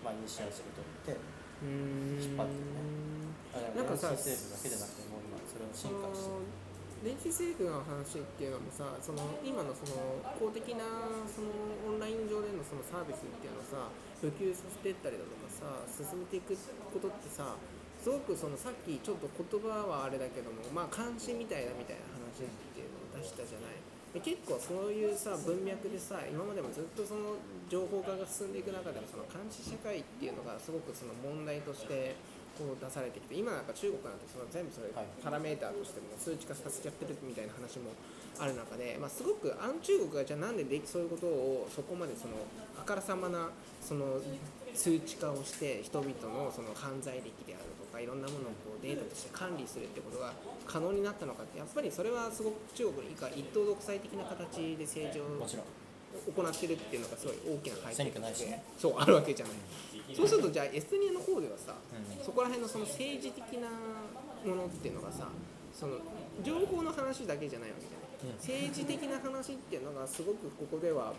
[0.02, 1.20] まあ、イニシアチブを取って
[1.62, 2.18] うん。
[2.18, 3.74] 引っ張ってるね。
[3.76, 6.68] なんかさ政府だけじゃなくてもう今それを進化してる。
[6.98, 10.82] 電子政府の話っていうのもさその今のその公的な
[11.30, 11.54] その
[11.86, 13.86] オンライン上でのそのサービスっていうのをさ
[14.18, 16.58] 普及させていったりだとかさ進めていく
[16.90, 17.54] ことってさ
[18.02, 22.50] すごくそのさっきちょっと言葉はあれだけどもまあ監視みたいだみたいな話
[23.22, 23.78] したじゃない。
[24.14, 27.36] で結構そういうさ文脈でさ今までもずっとその
[27.68, 32.16] 情報化が進んでいく中でもその監視社会っていうのがすごくその問題として
[32.56, 37.92] こう出されてきて今なんか中国なんてその全部それパラメーターとしても数値化させちゃってるみたいな話も
[38.40, 42.34] ある中で、まあ、すごくあの中国がじゃあなんでできそういうことをそこまでその
[42.74, 44.18] あからさまなその
[44.74, 47.67] 数値化をして人々のその犯罪歴である
[47.98, 50.32] かいろんなものをこうデータとして管理するってことが
[50.66, 59.56] 可能になったのかってやっぱりそれはすごく中国以下一党独裁的な形で政治を行ってるっていうのがすごい大きな背景選挙ないしねそうあるわけじゃない。
[60.14, 62.24] そうするとじゃあエストニアの方ではさ、うん。
[62.24, 65.28] そこら辺のその政治的なものっていうのがさ
[65.74, 65.98] その
[66.42, 68.40] 情報の話だけじゃないわけじゃない、うん。
[68.40, 71.12] 政治的な話っていうのがすごくここでは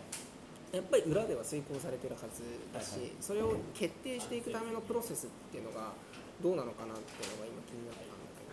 [0.72, 5.92] やっぱり裏では遂行されてるはずだし、それを決定していくためのプロセスっていうのが
[6.42, 8.48] どうなのかなっていうのが今気になったんだけ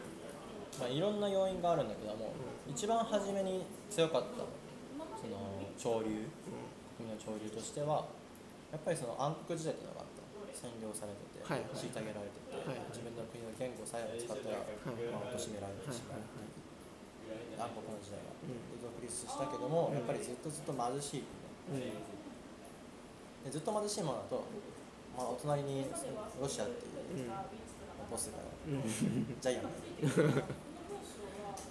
[0.77, 0.83] ど。
[0.83, 2.33] まあ、いろんな要因があるんだけども、
[2.69, 4.45] 一番初めに強かった
[5.17, 6.27] その潮流
[6.97, 8.05] 国の潮流としては
[8.71, 10.17] やっぱりその暗黒時代っていうのがあった。
[10.57, 11.85] 占領されてて、はいはい。
[11.85, 14.73] 虐げられてて、はい自分の国の言語さえ使ったら、い
[15.13, 16.57] まあ、貶められてしまう、はい
[17.61, 18.57] 暗黒の時代が、うん。
[18.73, 21.29] で独立したけども、やっぱりずっとずっと貧しい
[21.69, 21.77] 国。
[21.77, 21.93] うん。
[23.45, 24.41] でずっと貧しいものだと、
[25.13, 25.85] まあ、お隣に
[26.41, 27.29] ロシアっていううん
[28.09, 28.83] ボスがうん。
[29.39, 29.69] ジャイアンが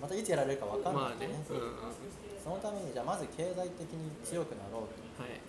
[0.01, 1.45] またいつやられるか分かんまあないんでね、ね。
[1.51, 1.97] うんうん。
[2.43, 5.23] そのためにじゃあまず経済的に強くなろうと。
[5.23, 5.41] はい。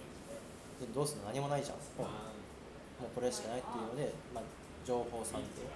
[0.79, 1.33] でどうするの？
[1.33, 1.77] 何もないじゃん。
[1.97, 4.43] もうこれしかないっていうので、まあ、
[4.81, 5.69] 情報産業、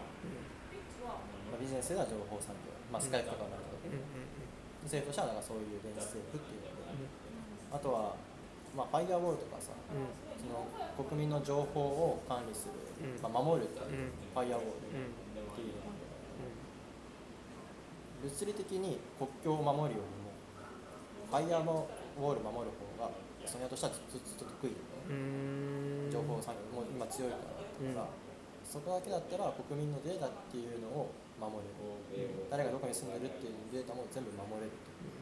[1.05, 4.01] まあ、ビジネスでは情報産業、まあ、スカイプとかもあるけど、
[4.89, 7.05] 政府としてはなんかそういう電子政府っていうので、
[7.69, 8.17] あとは、
[8.75, 10.07] まあ、ファイアウォールとかさうん。
[10.39, 10.65] その
[11.07, 13.21] 国民の情報を管理する、うん。
[13.21, 14.15] まあ、守るっていううん。
[14.33, 15.11] ファイアウォールうん。
[15.11, 16.01] っていうので
[18.23, 20.31] 物理的に国境を守るよりも
[21.27, 23.09] ファイアウォール守る方が
[23.45, 24.77] ソニアとしてはずっと得意
[25.09, 26.11] うんうん。
[26.11, 28.13] 情報産業もう今強いからっていうから、
[28.63, 31.09] そこだけだったら国民のデータっていうのを
[31.41, 34.93] 守れる、誰がどこに住んでるっていうデータも全部守れると。
[35.01, 35.17] いう、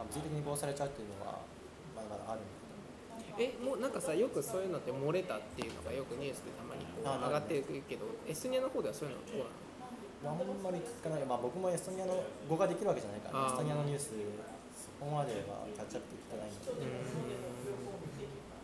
[0.00, 1.44] まあ、物理的にこうされちゃうっていうのは
[1.92, 2.57] まだまだあるんだけど
[3.38, 9.54] えもうなんかさよくそういうのって漏れたっていうのがよくニュースでたまにこうあ上がってるけどエストニアの方ではそういうのはどうなの？
[10.18, 14.10] あんまり聞かない、まあ、僕もエストニアの語ができるわけじゃないから、エストニアのニュース、
[14.74, 16.74] そこまではキャッチアップできてないんで、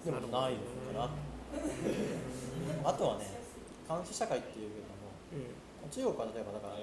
[0.02, 3.38] でもないのかな、あとはね、
[3.86, 5.94] 監視社会っていうのも、うん。
[5.94, 6.82] 中国は例えばだから、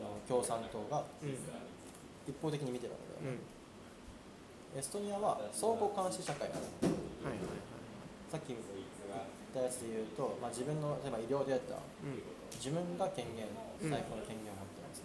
[0.00, 1.04] の共産党が
[2.24, 3.44] 一方的に見てるわけだようん。
[3.44, 3.44] ね、
[4.72, 8.32] エストニアは相互監視社会なの、はいはいはい。
[8.32, 8.60] さっき言っ
[9.52, 12.16] たやつで言うと、まあ、自分の例えば医療データ、うん。
[12.56, 13.44] 自分が権限、
[13.84, 15.04] 最高の権限を持ってます、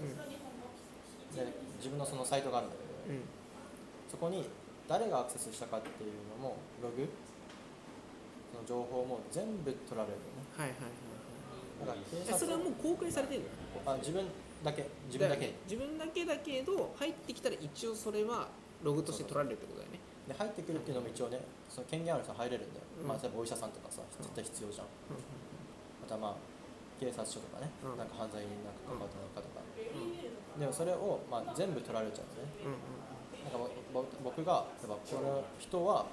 [1.35, 1.51] で
[1.83, 3.27] 自分のそのサイトがあるんだけど、うん。
[4.07, 4.47] そこに
[4.87, 7.07] 誰がアクセスしたかっていうのもログ。
[8.55, 10.47] その情報も全部取られるよね。
[10.55, 10.95] はいはいはい
[11.77, 13.41] だからそれはもう公開されてる
[13.85, 13.91] の？
[13.91, 14.25] あ自分
[14.63, 14.87] だけ。
[15.05, 15.53] 自分だけ。
[15.69, 18.47] 自分だけだけど入ってきたら一応それは
[18.83, 19.99] ログとして取られるってことだよね。
[20.27, 23.07] で入ってくるっていうのも一応ねその権限ある人は入れるんだよ、うん。
[23.07, 24.87] まあ例えばお医者さんとかさ絶対必要じゃん。
[26.03, 26.57] またまあ
[26.99, 27.97] 警察署とかね、うん。
[27.97, 30.59] なんか犯罪になんか関わったのかとか、うん。
[30.59, 32.65] でもそれを、まあ、全部取られちゃうんですね。
[32.65, 32.97] うん
[33.47, 36.03] なんか僕が例えばこの人は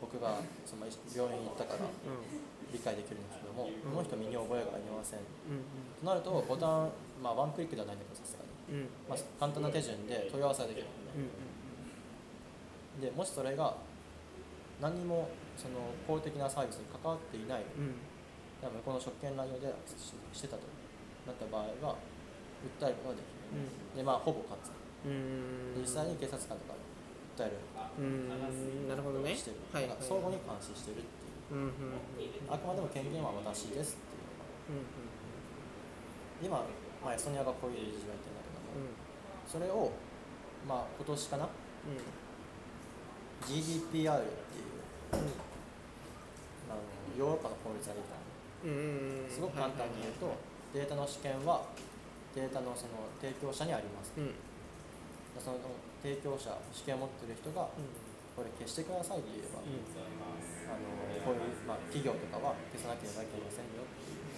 [0.00, 2.50] 僕がその病院に行ったからうん。
[2.72, 3.74] 理解できるんですけども、ん。
[3.82, 5.20] この人身に覚えがありません。
[5.20, 5.62] うん
[6.00, 6.90] となるとボタン、
[7.22, 8.88] まあ、ワンクリックではないんだけどさすがに、うん。
[9.06, 11.30] まあ、簡単な手順で問い合わせができるんね、
[13.00, 13.74] でもしそれが
[14.80, 17.94] 何にもその公的なサービスに関わっていないうん。
[18.60, 20.68] 向こうの職権乱用でししてたと
[21.24, 21.96] なった場合は
[22.60, 24.68] 訴えることができるでまあほぼ勝つ。
[25.04, 25.80] うん。
[25.80, 26.84] うん実際に警察官とかに
[27.36, 27.56] 訴える。
[27.98, 28.28] うん。
[28.88, 29.32] なるほどね。
[29.32, 31.56] してる、はい相互に監視してるっていう。
[31.56, 34.28] うんうんうんあくまでも権限は私ですっていう。
[34.28, 35.00] のがうん
[36.40, 36.64] 今、
[37.04, 38.96] まあ、エストニアがこういう事情をやってるんだけども、うん。
[39.48, 39.92] それを、
[40.68, 41.48] まあ、今年かなう
[43.46, 44.64] GDPR ってい
[45.12, 45.18] うん
[46.68, 46.82] あの
[47.18, 48.14] ヨーロッパの法律ができた。
[48.14, 48.20] の
[48.64, 49.30] うんうん。
[49.30, 50.32] すごく簡単に言うと、
[50.74, 51.64] データの試験は
[52.34, 54.12] データのその提供者にあります。
[54.16, 54.24] うん。
[54.24, 54.34] うん
[55.38, 55.56] その
[56.02, 57.68] 提供者試験を持ってる人が
[58.36, 60.90] これ消してくださいって言えば、あの
[61.22, 63.84] こういう、まあ、企業とかは消さなければいけませんよ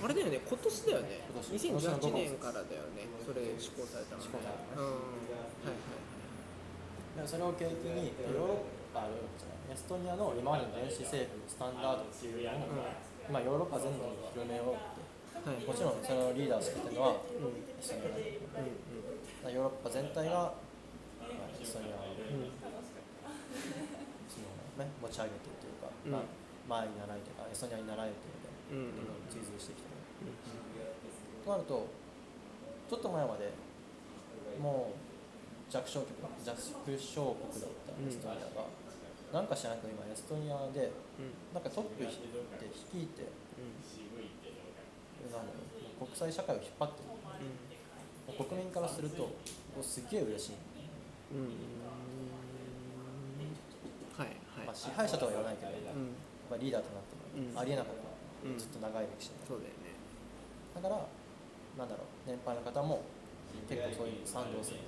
[0.02, 1.22] あれだよね今年だよね。
[1.26, 4.26] 今年2018年からだよねそれ施行されたのね。
[4.26, 4.74] 施行された。
[4.74, 4.84] ねうん。
[4.84, 12.92] はいはいでそれを契機にヨーロッパあヨーロッパじゃないエストニアの今までの電子政府のスタンダードっていうのを、
[13.24, 15.02] 今ヨーロッパ全土に広めようって
[15.42, 22.52] はいもちろんそのリーダーをしてるのはうんエストニアだけどうんヨーロッパ全体が、まあエストニアをうん
[24.30, 24.46] その、
[24.78, 30.36] ね、持ち上げてというか、うんまあ、前に習いというかエストニアに習えっていうのでうんどんどん追随してきてるうん
[31.42, 31.88] となると
[32.86, 33.50] ちょっと前まで
[34.60, 35.02] もう
[35.72, 36.12] 弱小国
[36.44, 38.68] 弱小国だったエストニアが、
[39.32, 41.32] なんか知らないけど今エストニアでうん。
[41.56, 43.24] なんかトップで率いて
[45.32, 45.48] なん。
[45.48, 45.64] だろ
[46.04, 47.08] う国際社会を引っ張ってる。
[48.32, 49.32] 国民からすると
[49.82, 50.52] すっげえ嬉しい、
[51.32, 51.40] うん。
[51.40, 51.52] うん
[54.16, 54.66] はいはい。
[54.66, 56.12] まあ、支配者とは言わないけど、うん。
[56.48, 57.58] まあ、リーダーとなっても、うん。
[57.58, 58.58] ありえなかった、うん。
[58.58, 59.96] ずっと長い歴史でそうだよね。
[60.76, 60.96] だから
[61.78, 63.00] なんだろう年配の方も
[63.68, 64.80] 結構そういう賛同する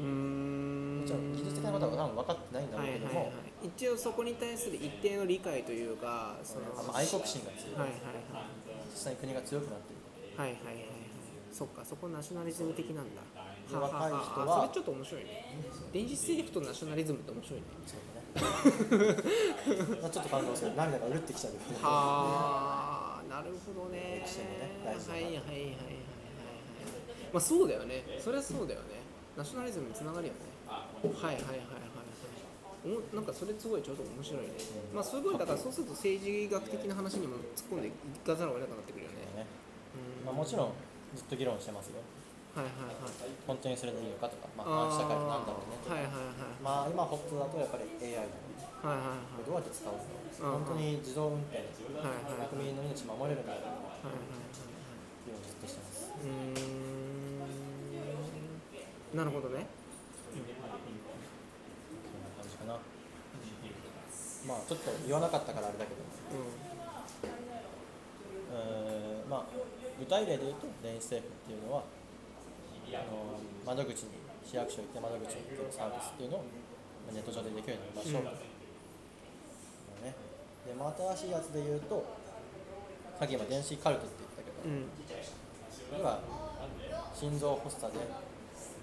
[0.00, 8.50] もちろん技術的なことは多分分かってないんだろうはいけども、はいはい一応そこに対する一定の理解というかその愛国心が強い、はいはいはい。
[8.90, 10.02] 実際に国が強くなっている
[10.36, 10.86] はいはいはいはい。
[11.52, 13.22] そっかそこナショナリズム的なんだ。
[13.70, 15.62] で若い人はあそれちょっと面白いね。
[15.92, 17.66] 電子政府とナショナリズムって面白いね。
[17.86, 19.22] そうだね
[20.02, 20.74] まあちょっと感動する。
[20.74, 21.54] 涙がうるってきちゃう
[21.86, 24.26] はあなるほどね。
[24.26, 25.14] 歴史のね大事な。
[25.14, 26.02] はいはいはいはいはいはい。
[27.32, 28.02] まあそうだよね。
[28.18, 29.01] そりゃそうだよね
[29.36, 30.40] ナショナリズムにつながるよね。
[30.68, 31.92] はいはいはいはいはい。
[32.82, 34.58] おもなんかそれすごいちょっと面白いね、
[34.90, 37.94] まあすごいだからそうすると政治学的な話にも突っ込んでい
[38.26, 39.46] かざるを得なくなってくるよねね。
[39.94, 40.26] うん。
[40.26, 40.74] まあ、もちろん
[41.14, 42.02] ずっと議論してますよ。
[42.58, 43.30] はいはいはい。
[43.46, 45.94] 本当にそれでいいのかとか、まあ、社会ってなんだろうねとか。
[45.94, 48.42] はいはいはいまあ今ホットだとやっぱり AI だね。
[48.82, 49.46] はいはいはい。
[49.46, 54.50] どうやって使うのうん本当に自動運転はいはい国民の命守れるのかとかはいはいはい
[55.22, 56.10] 議論ずっとしてます。
[56.10, 56.91] うーん
[59.14, 59.66] なるほどね。
[60.32, 60.48] こん
[62.24, 62.78] な感じかな。
[64.48, 66.00] まあちょっと言わなかったからあれだけど。
[66.00, 66.06] う
[68.52, 71.84] えーまあ具体例で言うと電子政府っていうのは
[72.92, 76.44] あの窓口に市役所行って窓口に行けるサービスっていうのを
[77.14, 78.36] ネット上でできるようになりましょうと、
[80.04, 80.12] ね、
[80.66, 82.04] で、まあ、新しいやつで言うと
[83.16, 84.90] さっき今電子カルテって言ったけど、んうん。
[85.96, 86.20] 要は
[87.14, 88.00] 心臓発作で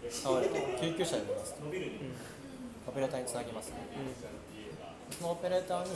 [0.01, 1.53] 救急車呼びます。
[1.55, 1.65] と
[2.87, 3.71] オペレーターにつなぎます、
[5.11, 5.91] そのオペレーターに、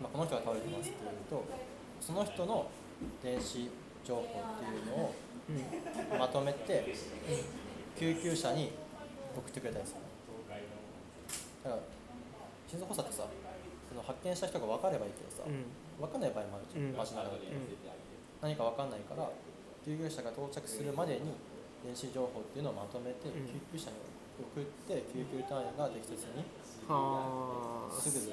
[0.00, 1.44] まあ、この人が倒れてますっていうと
[2.00, 2.68] その人の
[3.22, 3.70] 電子
[4.04, 4.26] 情報っ
[4.60, 5.14] ていうのを
[5.48, 6.94] うんうんまとめて
[7.98, 8.72] 救急車に
[9.36, 10.00] 送ってくれたりする。
[11.64, 11.82] だから
[12.68, 13.24] 心臓発作ってさ
[13.88, 15.64] その発見した人が分かればいいけどさ、うん。
[15.96, 16.96] 分かんない場合もあるじゃん、うん。
[16.96, 17.72] 街中で、うん。
[18.42, 19.30] 何か分かんないから
[19.84, 21.32] 救急車が到着するまでに
[21.84, 23.46] 電子情報っていうのをまとめて、うん。
[23.46, 23.96] 救急車に
[24.40, 26.42] 送って救急隊員が適切に
[26.88, 27.92] はあ。
[27.92, 28.32] すぐ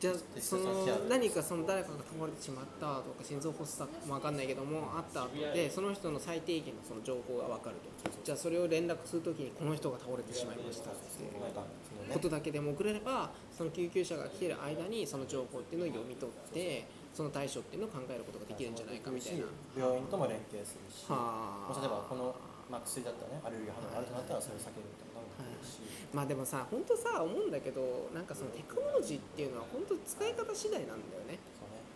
[0.00, 8.10] じゃあ適その何かその誰かが倒れてしまったとか心臓発作も分かんないけどもあった後でその人の最低限のその情報が分かると。
[8.24, 12.12] じゃあそれを連絡するときにこの人が倒れてしまいましたっていう。
[12.12, 16.84] ことだけでも送れればその救急車が来てる間にその情報っていうのを読み取って
[17.14, 19.46] その対処っていうのを考えることができるんじゃないかみたいな。
[19.78, 21.78] 病院とも連携するし、はあ。
[21.78, 22.34] 例えばこの、
[22.66, 25.78] まあ、薬だったらねアレルギー反応があるとなったらそれを避けるみたいなのもできるし、
[26.10, 31.38] まあでもさ本当さ思うんだけどなんかそのテクノロジーっていうのは本当使い方次第なんだよね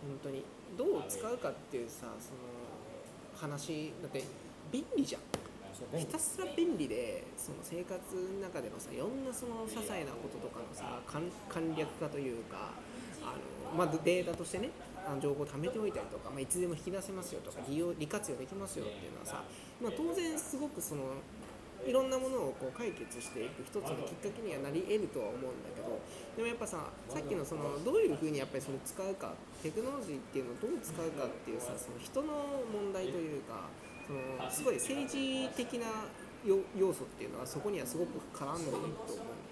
[0.06, 0.46] 本当に
[0.78, 2.46] どう使うかっていうさその
[3.34, 4.22] 話だって
[4.70, 5.22] 便利じゃん
[5.98, 12.74] ひたすら便利でその生活の中でのさいろんなその些細なこととかのさ簡簡略化というか
[13.22, 13.38] あ
[13.72, 14.70] の、まあ、データとしてね
[15.06, 19.42] あの情報を貯めておいたりとか、まあ、いつでも引き出せますよとか利用利活用できますよっていうのはさ、
[19.82, 21.02] まあ、当然すごくその
[21.86, 26.00] いろんなものをこう解決していく一つのきっかけにはなり得るとは思うんだけど
[26.36, 33.70] でもやっぱささっきのそのどういうふうにやっぱりそれ使うかテクノロジーっていうのをどう使うかっていうさその人の問題というか
[34.06, 35.86] そのすごい政治的な
[36.44, 39.48] 要素っていうのはそこにはすごく絡んでいると思うん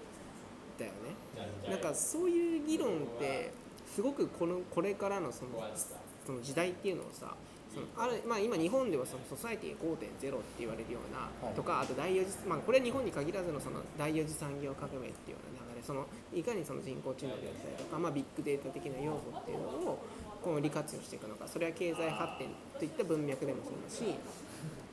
[0.77, 1.69] だよね。
[1.69, 3.51] なんかそういう議論って
[3.97, 5.57] すごくこのこれからのその
[6.23, 7.33] その時代っていうのをさ
[7.73, 10.13] そのあるまあ、今日本ではそのソサエティ5.0って
[10.61, 11.55] 言われるようなはい。
[11.57, 19.97] とかあと第四次、まあ、これは日本に限らずのその第四次産業革命っていうような流れそのいかにその人工知能であったりとか、まあ、ビッグデータ的な要素っていうのを
[20.45, 24.13] この利活用していくのかそれは経済発展といった文脈でもそうだし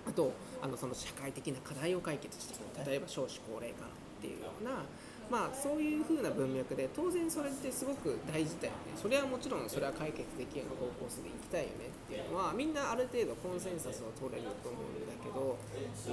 [0.08, 2.88] あとあのその社会的な課題を解決していく。
[2.88, 3.84] 例えば少子高齢化
[4.24, 4.80] っていうような、
[5.28, 8.96] まあ、そういう風な文脈で当然それってすごく大事だよね。
[8.96, 15.60] それはもちろんそれは解決できるような方向性でいきたいよねっていうのはみんなある程度コンセンサスを取れると思うんだけど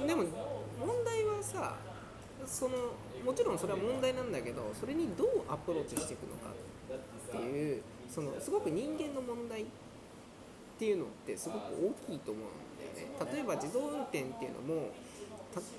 [0.04, 0.28] でも
[0.76, 1.80] 問題はさ
[2.44, 2.92] その
[3.24, 9.64] もちろんそれは問題なんだけどそれにどうアプローチしていくのかっていうそのすごく人間の問題っ
[10.78, 13.32] ていうのってすごく大きいと思うんだよね。
[13.32, 14.90] 例えば自動運転っていうのも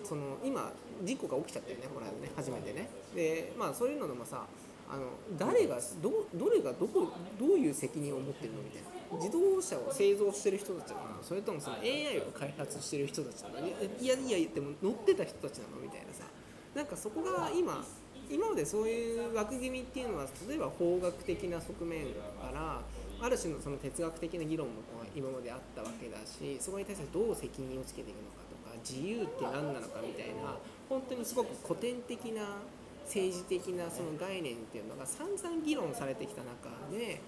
[0.04, 0.72] その今
[1.04, 2.90] 事故が起きちゃったよねこの間ね初めてね。
[3.16, 4.46] でまあそういうのでもさ
[4.90, 5.06] あの
[5.38, 8.90] 誰がどどれがどこどういう責任を持ってるのみたいな。
[9.18, 13.68] 自動車を製造してる人たちなのそれともその AI を開発してる人たちなの？
[13.68, 13.70] い
[14.06, 15.82] やいやいやでも乗ってた人たちなの？
[15.82, 16.26] みたいなさ。
[16.74, 17.86] なんかそこが今
[18.32, 22.06] 今までそういう枠組みっていうのは例えば法学的な側面
[22.42, 22.82] から
[23.22, 28.43] ある種のその哲学的な議論もこう今まであったわけだしそこに対してどう責任をつけていくのか。
[28.88, 30.58] 自由って何なのかみたいな
[30.90, 32.44] 本当にすごく古典的な
[33.06, 37.22] 政治的なその概念っていうのが散々議論されてきた中で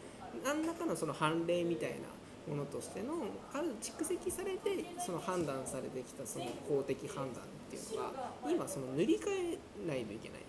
[0.43, 2.15] 何らかのその判例みたいな
[2.47, 3.13] ものとしての
[3.53, 8.11] ある蓄積されてその判断されてきたその公的判断っていうのが
[8.49, 10.39] 今その塗り替えないといけない。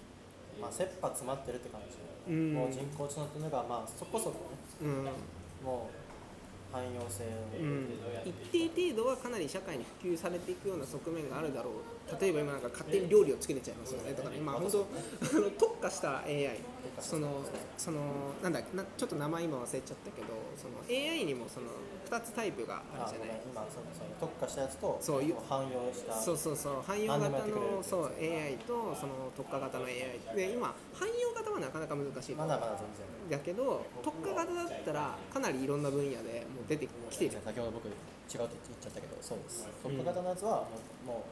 [0.60, 1.96] まあ切羽詰まってるって感じ。
[1.96, 2.54] で、うん。
[2.54, 4.88] もう人工知能っていうのがまあそこそこね。
[4.88, 5.04] うん。
[5.64, 6.05] もう
[6.76, 7.88] 汎用性を、うん、
[8.52, 12.20] 一定程度はかなり社会に普及されていくような側面があるだろう。
[12.20, 14.12] 例えば今なんか勝手に料理を作れちゃいますよね。
[14.12, 14.86] とかねまあ本当
[15.22, 16.60] あの特化した AI
[17.00, 17.42] その
[17.76, 18.00] その
[18.42, 21.66] なんだなちょっと名前今忘れちゃったけどその AI にもその
[22.08, 23.40] 2つタイプがあるじゃない？
[23.44, 32.86] 今そうそう特化したやつとそういう汎用したそうそうそう汎用型のそう AI とその特化型の AI で今汎用型はなかなか難しいとまだまだ全
[33.30, 33.38] 然。
[33.38, 37.38] だけど特化型だったらかなりいろんな分野でもう出てきている。
[37.44, 37.94] 先ほど僕違うっ
[38.30, 38.48] て言っ
[38.80, 39.68] ちゃったけどそうです。
[39.82, 40.66] 特化型のやつはも
[41.04, 41.24] う,、も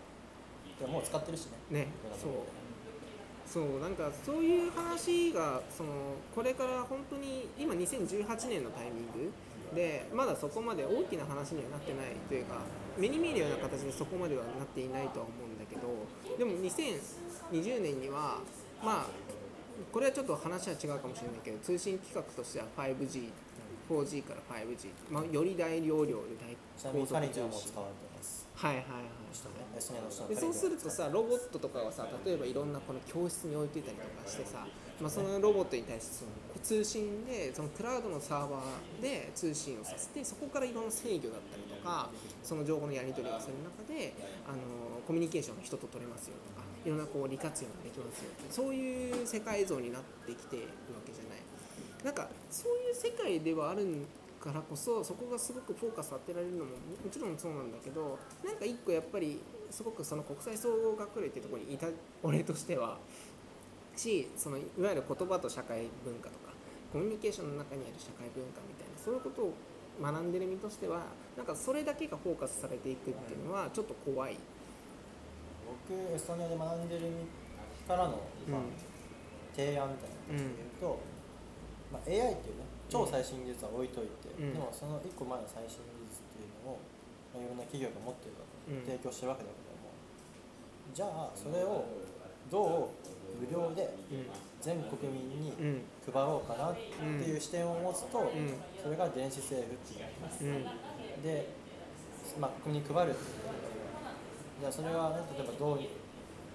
[0.76, 1.86] うでももう使ってるしね。
[1.86, 1.86] ね
[2.20, 2.32] そう
[3.46, 5.90] そうなんかそういう話がその
[6.34, 9.32] これから本当に今2018年のタイミング
[9.74, 12.60] でまだそこまで大きな話にはなってないというか
[12.96, 15.88] 目に見えるような形でそこまではなっていないとは思うんだけど
[16.38, 18.38] でも2020年には
[18.82, 19.06] まあ
[19.92, 23.30] これはちょっと話は違うかもしれないけど通信規格としては 5G
[23.90, 28.13] 4G から 5G、まあ、より大容量で大ちなもう通信使われてます
[28.54, 29.24] はいはいはい
[30.28, 34.64] でそうするとさロボットとかはさ例えばいろんなこの教室に置いてたりとかしてさ、
[35.00, 36.30] まあ、そのロボットに対してその
[36.62, 42.08] 通信でそのクラウドのサーバーで通信をさせてそこからいろんな制御だったりとか
[42.44, 44.14] その情報のやり取りをする中で
[44.46, 51.44] あのコミュニケーションが人と取れますよとかいろんなこう利活用ができますよそういう世界像になってきているわけじゃない。
[52.04, 54.04] なんかそういう世界ではある
[54.44, 61.88] からこそそこがすごくフォーカス当てられるのももちろんそうなんだけどなんか一個やっぱりすごくその国際総合学類っていうところにいた
[62.22, 62.98] 俺としては。
[63.96, 66.50] しそのいわゆる言葉と社会文化とか
[66.92, 69.52] コミュニケーションの中にある社会文化みたいなそういうことを
[70.02, 71.02] 学んでる身としては
[71.36, 74.36] なんかそれだけがフォーカスされていくっていうのはちょっと怖い。
[75.88, 78.94] 僕エストニアで学んでる身からの、まあうん
[79.54, 80.98] 提案みたいな形で言うと、
[81.92, 82.63] まあ、AI っていうね
[82.94, 84.54] 超最新技術は置いといて、うん。
[84.54, 86.78] でもその1個前の最新技術っていうのを、
[87.34, 88.86] まあ、いろんな企業が持ってるわけ、うん。
[88.86, 89.90] 提供してるわけだけども。
[90.94, 91.90] じゃあそれを
[92.46, 94.30] どう無料でうん。
[94.62, 95.82] 全国民にうん。
[96.06, 98.30] 配ろうかなっていう視点を持つと、ん。
[98.78, 101.22] それが電子政府っていうのうん。
[101.22, 101.50] で、
[102.38, 103.10] まあ、国に配る。
[103.10, 103.74] っていう
[104.60, 105.78] じゃあそれはね例えばどう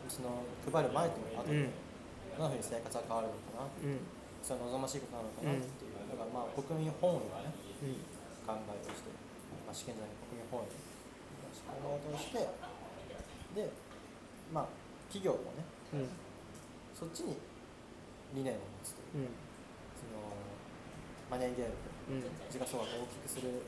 [0.08, 0.42] その
[0.72, 1.70] 配る前と後で、うん。
[2.40, 3.68] どんなふうに生活が変わるのかな。
[3.84, 4.00] うん。
[4.42, 5.89] それは望ましいことなのかなっていう、
[6.34, 7.54] まあ国民本位がね
[7.84, 7.94] うん
[8.46, 9.10] 考えとして、
[9.66, 12.50] まあ、試験じゃない国民本位思考として
[13.56, 13.70] で
[14.54, 14.68] まあ
[15.10, 16.10] 企業もねうん。
[16.94, 17.38] そっちに
[18.36, 19.34] 理念を持つといううん。
[19.98, 20.36] その
[21.32, 22.22] マネーゲームうん。
[22.22, 23.66] で時価総額を大きくする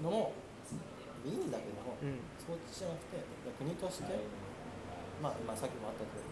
[0.00, 0.32] のも
[1.24, 2.18] いいんだけども、うん。
[2.40, 3.20] そっちじゃなくて
[3.58, 4.16] 国として
[5.20, 6.24] まあ今さっきもあった通り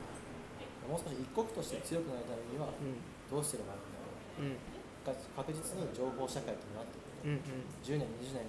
[0.89, 2.97] もう少し一国として強くなるためにはうん。
[3.29, 4.09] どうすればいいんだろ
[4.41, 4.57] ううん。
[4.57, 7.37] が確実に情報社会となってくる。
[7.37, 7.73] うんうん。
[7.83, 8.49] 10年20年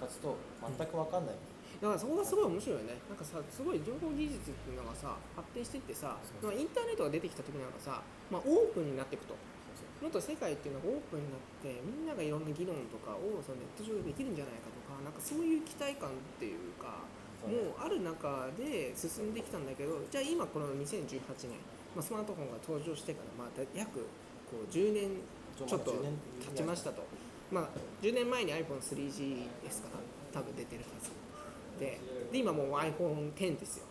[0.00, 1.36] 経つと全く分かんない、
[1.82, 2.98] だからそこがすごい面白いよね。
[3.08, 9.34] なんかさすごい情報技術っていうのがさ発展してってさそうまあインターネットが出てきた時なんかさ、まあ、オープンになっていくと。
[9.98, 17.02] もっと世界っていうのがオープンになってみんながいろんな議論とかをそのネット上でできるんじゃないかとかなんかそういう期待感っていうか
[17.42, 21.58] もうある中で進んできたんだけどじゃあ今この2018年、
[21.94, 24.06] まあ、スマートフォンが登場してからまあだ約
[24.46, 25.18] こう10年
[25.66, 25.92] ちょっと
[26.52, 27.02] 経ちましたと、
[27.50, 27.68] まあ、
[28.02, 31.10] 10年前に iPhone3G ですから多分出てるはず。
[31.80, 31.98] で
[32.32, 33.84] で今もう iPhone10 ですよ。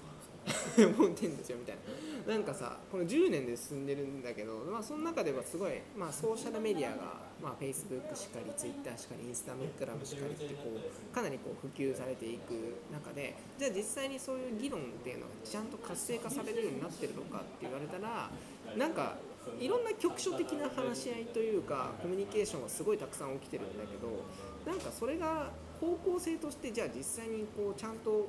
[0.78, 2.08] iPhone10 ですよみたいな。
[2.28, 18.30] なんかさこの10年で進んでるんだけど、まあ、その中ではすごい、まあ、ソーシャルメディアが、まあ、Facebook しかり Twitter しかり Instagram しかりってこうかなりこう普及されていく中でじゃあ実際にそういう議論っていうのがちゃんと活性化されるようになってるのかって言われたら
[18.76, 19.16] なんか
[19.60, 24.24] いろんな局所的な話し合いというかコミュニケーションがすごいたくさん起きてるんだけど
[24.70, 28.28] なんかそれが方向性としてじゃあ実際にこうちゃんと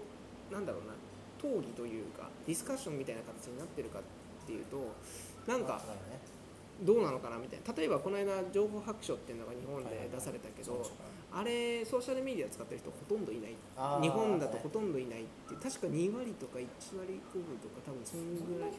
[0.52, 0.94] なんだろうな
[1.38, 4.02] 討議というかディスカッションみたいな形になってるかっ
[4.46, 4.94] ていうと
[5.46, 5.80] なんか
[6.82, 7.74] どうなのかなみたいな。
[7.74, 10.88] 例えばこの間情報白書っていうのが日本で出されたけど
[11.30, 13.52] あれソーシャルメディア使ってる人ほとんどいない。
[14.00, 16.64] 日本だとほとんどいないって確か2割とか1
[16.98, 18.70] 割5分とか多分そんぐらい。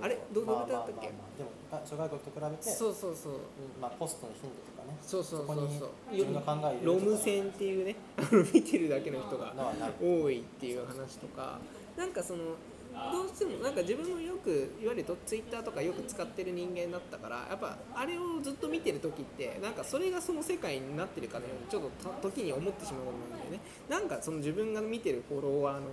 [0.00, 0.18] あれ？
[0.32, 3.32] どどうだったっけまあまあまあでもあ諸外国と比べてそうそうそう。
[3.34, 4.96] うんまあ、ポストの頻度とかね。
[5.02, 5.66] そうそうそうそう。
[5.66, 7.96] そこに自分の考えロム線っていうね。
[8.54, 9.52] 見てるだけの人が
[10.00, 11.58] 多いっていう話とか。
[11.96, 12.54] なんかその
[12.92, 14.50] どうしてもなんか自分もよく
[14.82, 23.60] いわゆるとツイッターとかよく使ってる人間だったからやっぱあれをずっと見てる時ってなんかそれがその世界になってるかのようにちょっと時に思ってしまうことなんだよね。
[23.88, 25.86] なんかその自分が見てるフォロワーの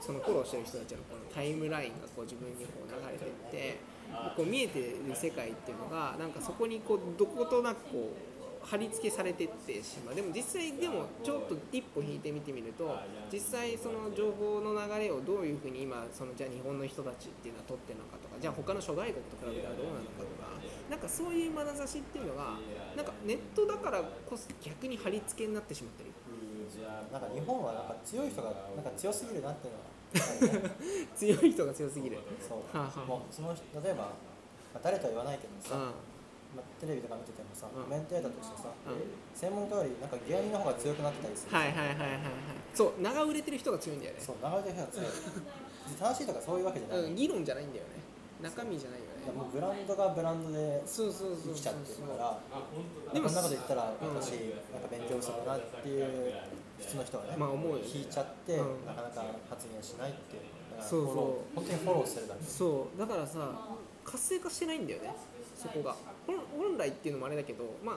[0.00, 3.78] そのフォローしてる人たちのこのタイムラインがこう自分にこう流れてって
[4.36, 8.33] こう見えてる世界っていうのがなんかそこにこうどことなくこう
[8.64, 10.14] 貼り付けされてってしまう。
[10.14, 12.96] でも実際でもちょっと一歩引いて見てみると
[13.32, 20.54] 実際その情報の流れをどういうふうに今そのじゃあ日本の人たちっていうのは取ってるのかとかじゃあ他の諸外国と比べたらどうなのかとか
[20.90, 22.58] なんかそういう眼差しっていうのが
[22.96, 26.10] なんかネットだからこそ逆に貼り付けになってしまってる。
[27.12, 29.94] なんか日本はなんか強い人がなんか強すぎるなっていうのは。
[31.14, 32.18] 強い人が強すぎる。
[32.40, 32.58] そう。
[32.76, 33.04] はあはあ。
[33.04, 34.12] もうその人例えば、ま
[34.76, 36.13] あ、誰とは言わないけどさ、うん
[36.54, 37.84] まあ、テレビとか見ててもさ、うん。
[37.84, 39.02] コメンテーターとしてさ、うん。
[39.34, 42.30] 専門家よりなんか芸人の方が強くなってたりする、はいはいはいはいはい。
[42.72, 44.20] そう名が売れてる人が強いんだよね。
[44.22, 45.10] そう流れてる人が強い。
[45.98, 48.00] 正しいとかそういうわけじゃない、うん、議論じゃないんだよね。
[48.42, 49.32] 中身じゃないよね。
[49.32, 51.54] もうブランドがブランドでそうそうそうそう。
[51.54, 52.38] 生きちゃってるから
[53.12, 54.14] でもこんなこと言ったらうん。
[54.16, 54.32] 私
[54.70, 56.34] なんか勉強不足だなっていう
[56.78, 58.86] 普通の人はね、まあ思う引いちゃって、うん。
[58.86, 60.42] なかなか発言しないっていう。
[60.80, 61.54] そうそう。
[61.54, 62.44] 本当にフォローしてるだけ。
[62.44, 62.98] そう。
[62.98, 63.48] だからさ
[64.04, 65.14] 活性化してないんだよね。
[65.56, 65.96] そこが
[66.26, 67.96] 本本来っていうのもあれだけどまあ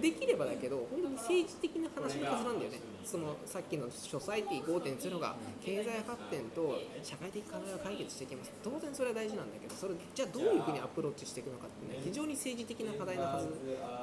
[0.00, 2.80] できればだけど本当に政治的な話のはずなんだよね。
[3.04, 8.52] そのさっきのソサイティ5.0が経済発展と社会的課題を解決していきます。
[8.62, 13.48] 当然それは大事なんだけどそれじゃあどういうふうにアプローチしていくのかってね非常に政治的な課題なはず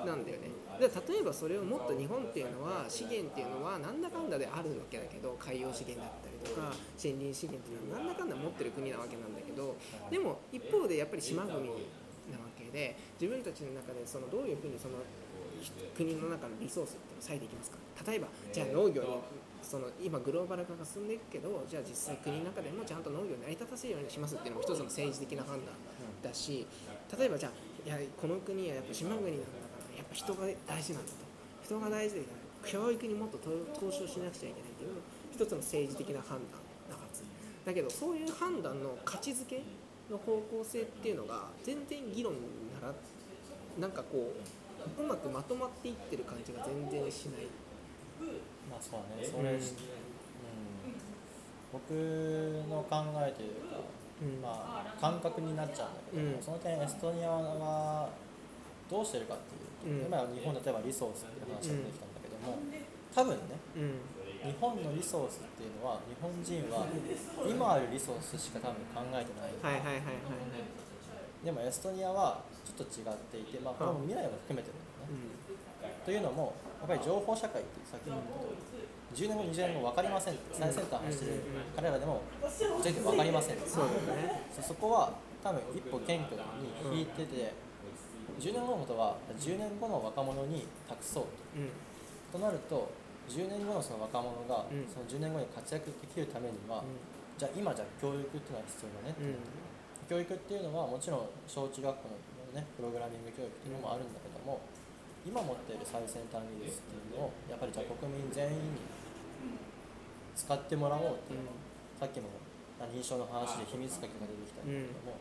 [0.05, 0.49] なんだよね。
[0.79, 9.75] で例えばそれをもっと日本っていうのは資源っていうのはなんだかんだであるわけだけど海洋資源だったりとか森林資源っていうのはなんだかんだ持ってる国なわけなんだけど
[10.09, 11.69] でも一方でやっぱり島国
[12.65, 14.97] けで自分たちの中でそのどういうふうにその
[15.95, 17.77] 国の中のリソースっていうのを割いていきますか？
[18.09, 19.09] 例えばじゃあ農業に
[19.61, 25.73] その今グローバル化が進んでいくけどじゃあ実際国の中でもちゃんと農業を成り立たせるようにしますっていうのも一つの政治的な判断
[26.21, 26.67] だし
[27.17, 27.53] 例えばじゃあ
[27.85, 29.57] いやこの国はやっぱ島国なんだか
[29.93, 31.25] らやっぱ人が大事なんだと。
[31.65, 32.21] 人が大事で
[32.63, 35.01] 教育にもっと投投資をしなくちゃいけないっていうのも
[35.33, 37.23] 一つの政治的な判断なはず
[37.65, 39.63] だけどそういう判断の価値づけ
[40.09, 42.33] の方向性っていうのが全然議論
[42.81, 42.93] なら
[43.79, 44.31] なんかこ
[44.97, 47.47] ううまくまとまっていってる感じが全然しない。
[48.69, 49.59] まあそうねそれ、うん。
[51.73, 51.91] 僕
[52.69, 53.81] の考えというか、
[54.21, 54.41] うん。
[54.41, 56.41] まあ感覚になっちゃうんだけど、うん。
[56.41, 58.09] その点エストニアは
[58.89, 59.37] どうしてるかっ
[59.83, 60.07] ていうと、うん。
[60.07, 62.57] 今は日本例えばリソースっていう話が出てきたんだけども、
[63.13, 63.39] 多分ね
[63.75, 63.99] うん
[64.45, 66.85] 日本のリソースっていうのは日本人は
[67.49, 70.05] 今あるリソースしか多分考えてない、はいはいはいはい。
[70.05, 70.85] はい
[71.45, 73.93] でもエストニアはちょっと違っていて、まあ、はあ。
[73.93, 78.65] これも未来も含めてるんだよね、うというのもやっぱり情報社会ってさっき言った通り
[79.13, 80.41] 10年後20年後分かりません。
[80.51, 81.45] 最先端走ってる
[81.77, 82.21] 彼らでも
[82.81, 83.57] 全然分かりません。
[83.57, 84.41] ん、そうだよね。
[84.49, 85.13] そそこは
[85.45, 86.41] 多分一歩謙虚
[86.89, 87.53] に引いてて、
[88.41, 91.23] 10年後のことは10年後の若者に託そう
[91.55, 91.69] うん。
[92.33, 92.89] ととなると
[93.29, 94.85] 10年後のその若者が、うん。
[94.87, 96.83] その10年後に活躍できるためには、
[97.37, 99.39] じゃあ今じゃあ教育っていうのは必要だねってうん。
[100.05, 104.61] 教育っていうのはもちろん小中学校の、ね、プログラミング教育っていうのもあるんだけども、
[105.25, 108.85] 今持っている最先端技術っていうのをやっぱりじゃあ国民全員に
[110.37, 111.49] 使ってもらおうっていう、
[111.97, 112.29] さっきも
[112.77, 115.17] あ認証の話で秘密鍵が出てきたんだけども、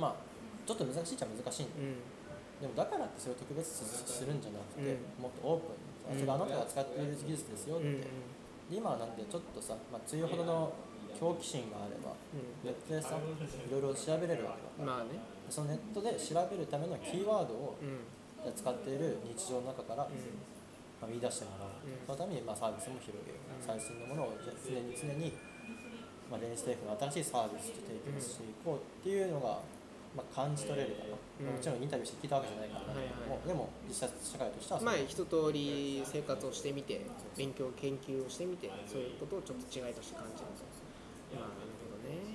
[0.00, 0.32] まあ
[0.64, 1.92] ちょっと難しいっちゃ難しいんだよ。
[1.92, 2.64] うん。
[2.64, 5.28] でもだからってそれを特別視するんじゃなくて、うん。
[5.28, 8.04] もっとオープンに、あそれあなたが使っている技術ですよって、うん
[8.72, 10.72] 今はなんでちょっとさ、まあ、強いほどの
[11.20, 12.16] 好奇心があれば
[12.64, 15.04] ネットでさいろいろ調べれるわけだから。
[15.04, 15.20] まあね。
[15.50, 18.00] そのネットで調べるためのキーワードをうん。
[18.56, 20.16] 使っている日常の中から、うん。
[20.98, 22.00] まあ、見出してもらう、うん。
[22.06, 23.60] そのためにまあサービスも広げる、ん。
[23.60, 25.36] 最新のものを常に常に、
[26.32, 29.60] まあ、電子テープの新しいサービスと提供していこうっていうのが、
[30.12, 31.16] まあ、感じ取れるかな、
[31.48, 31.56] うん。
[31.56, 32.92] もちろんインタビューして聞いたわけじゃないから。
[32.92, 37.00] だけども、でも実際社会としてはまあ一通り生活をしてみて
[37.36, 40.52] 勉強研究をしてみてそういうことをちょっと違いとして感じる
[41.34, 41.71] まあ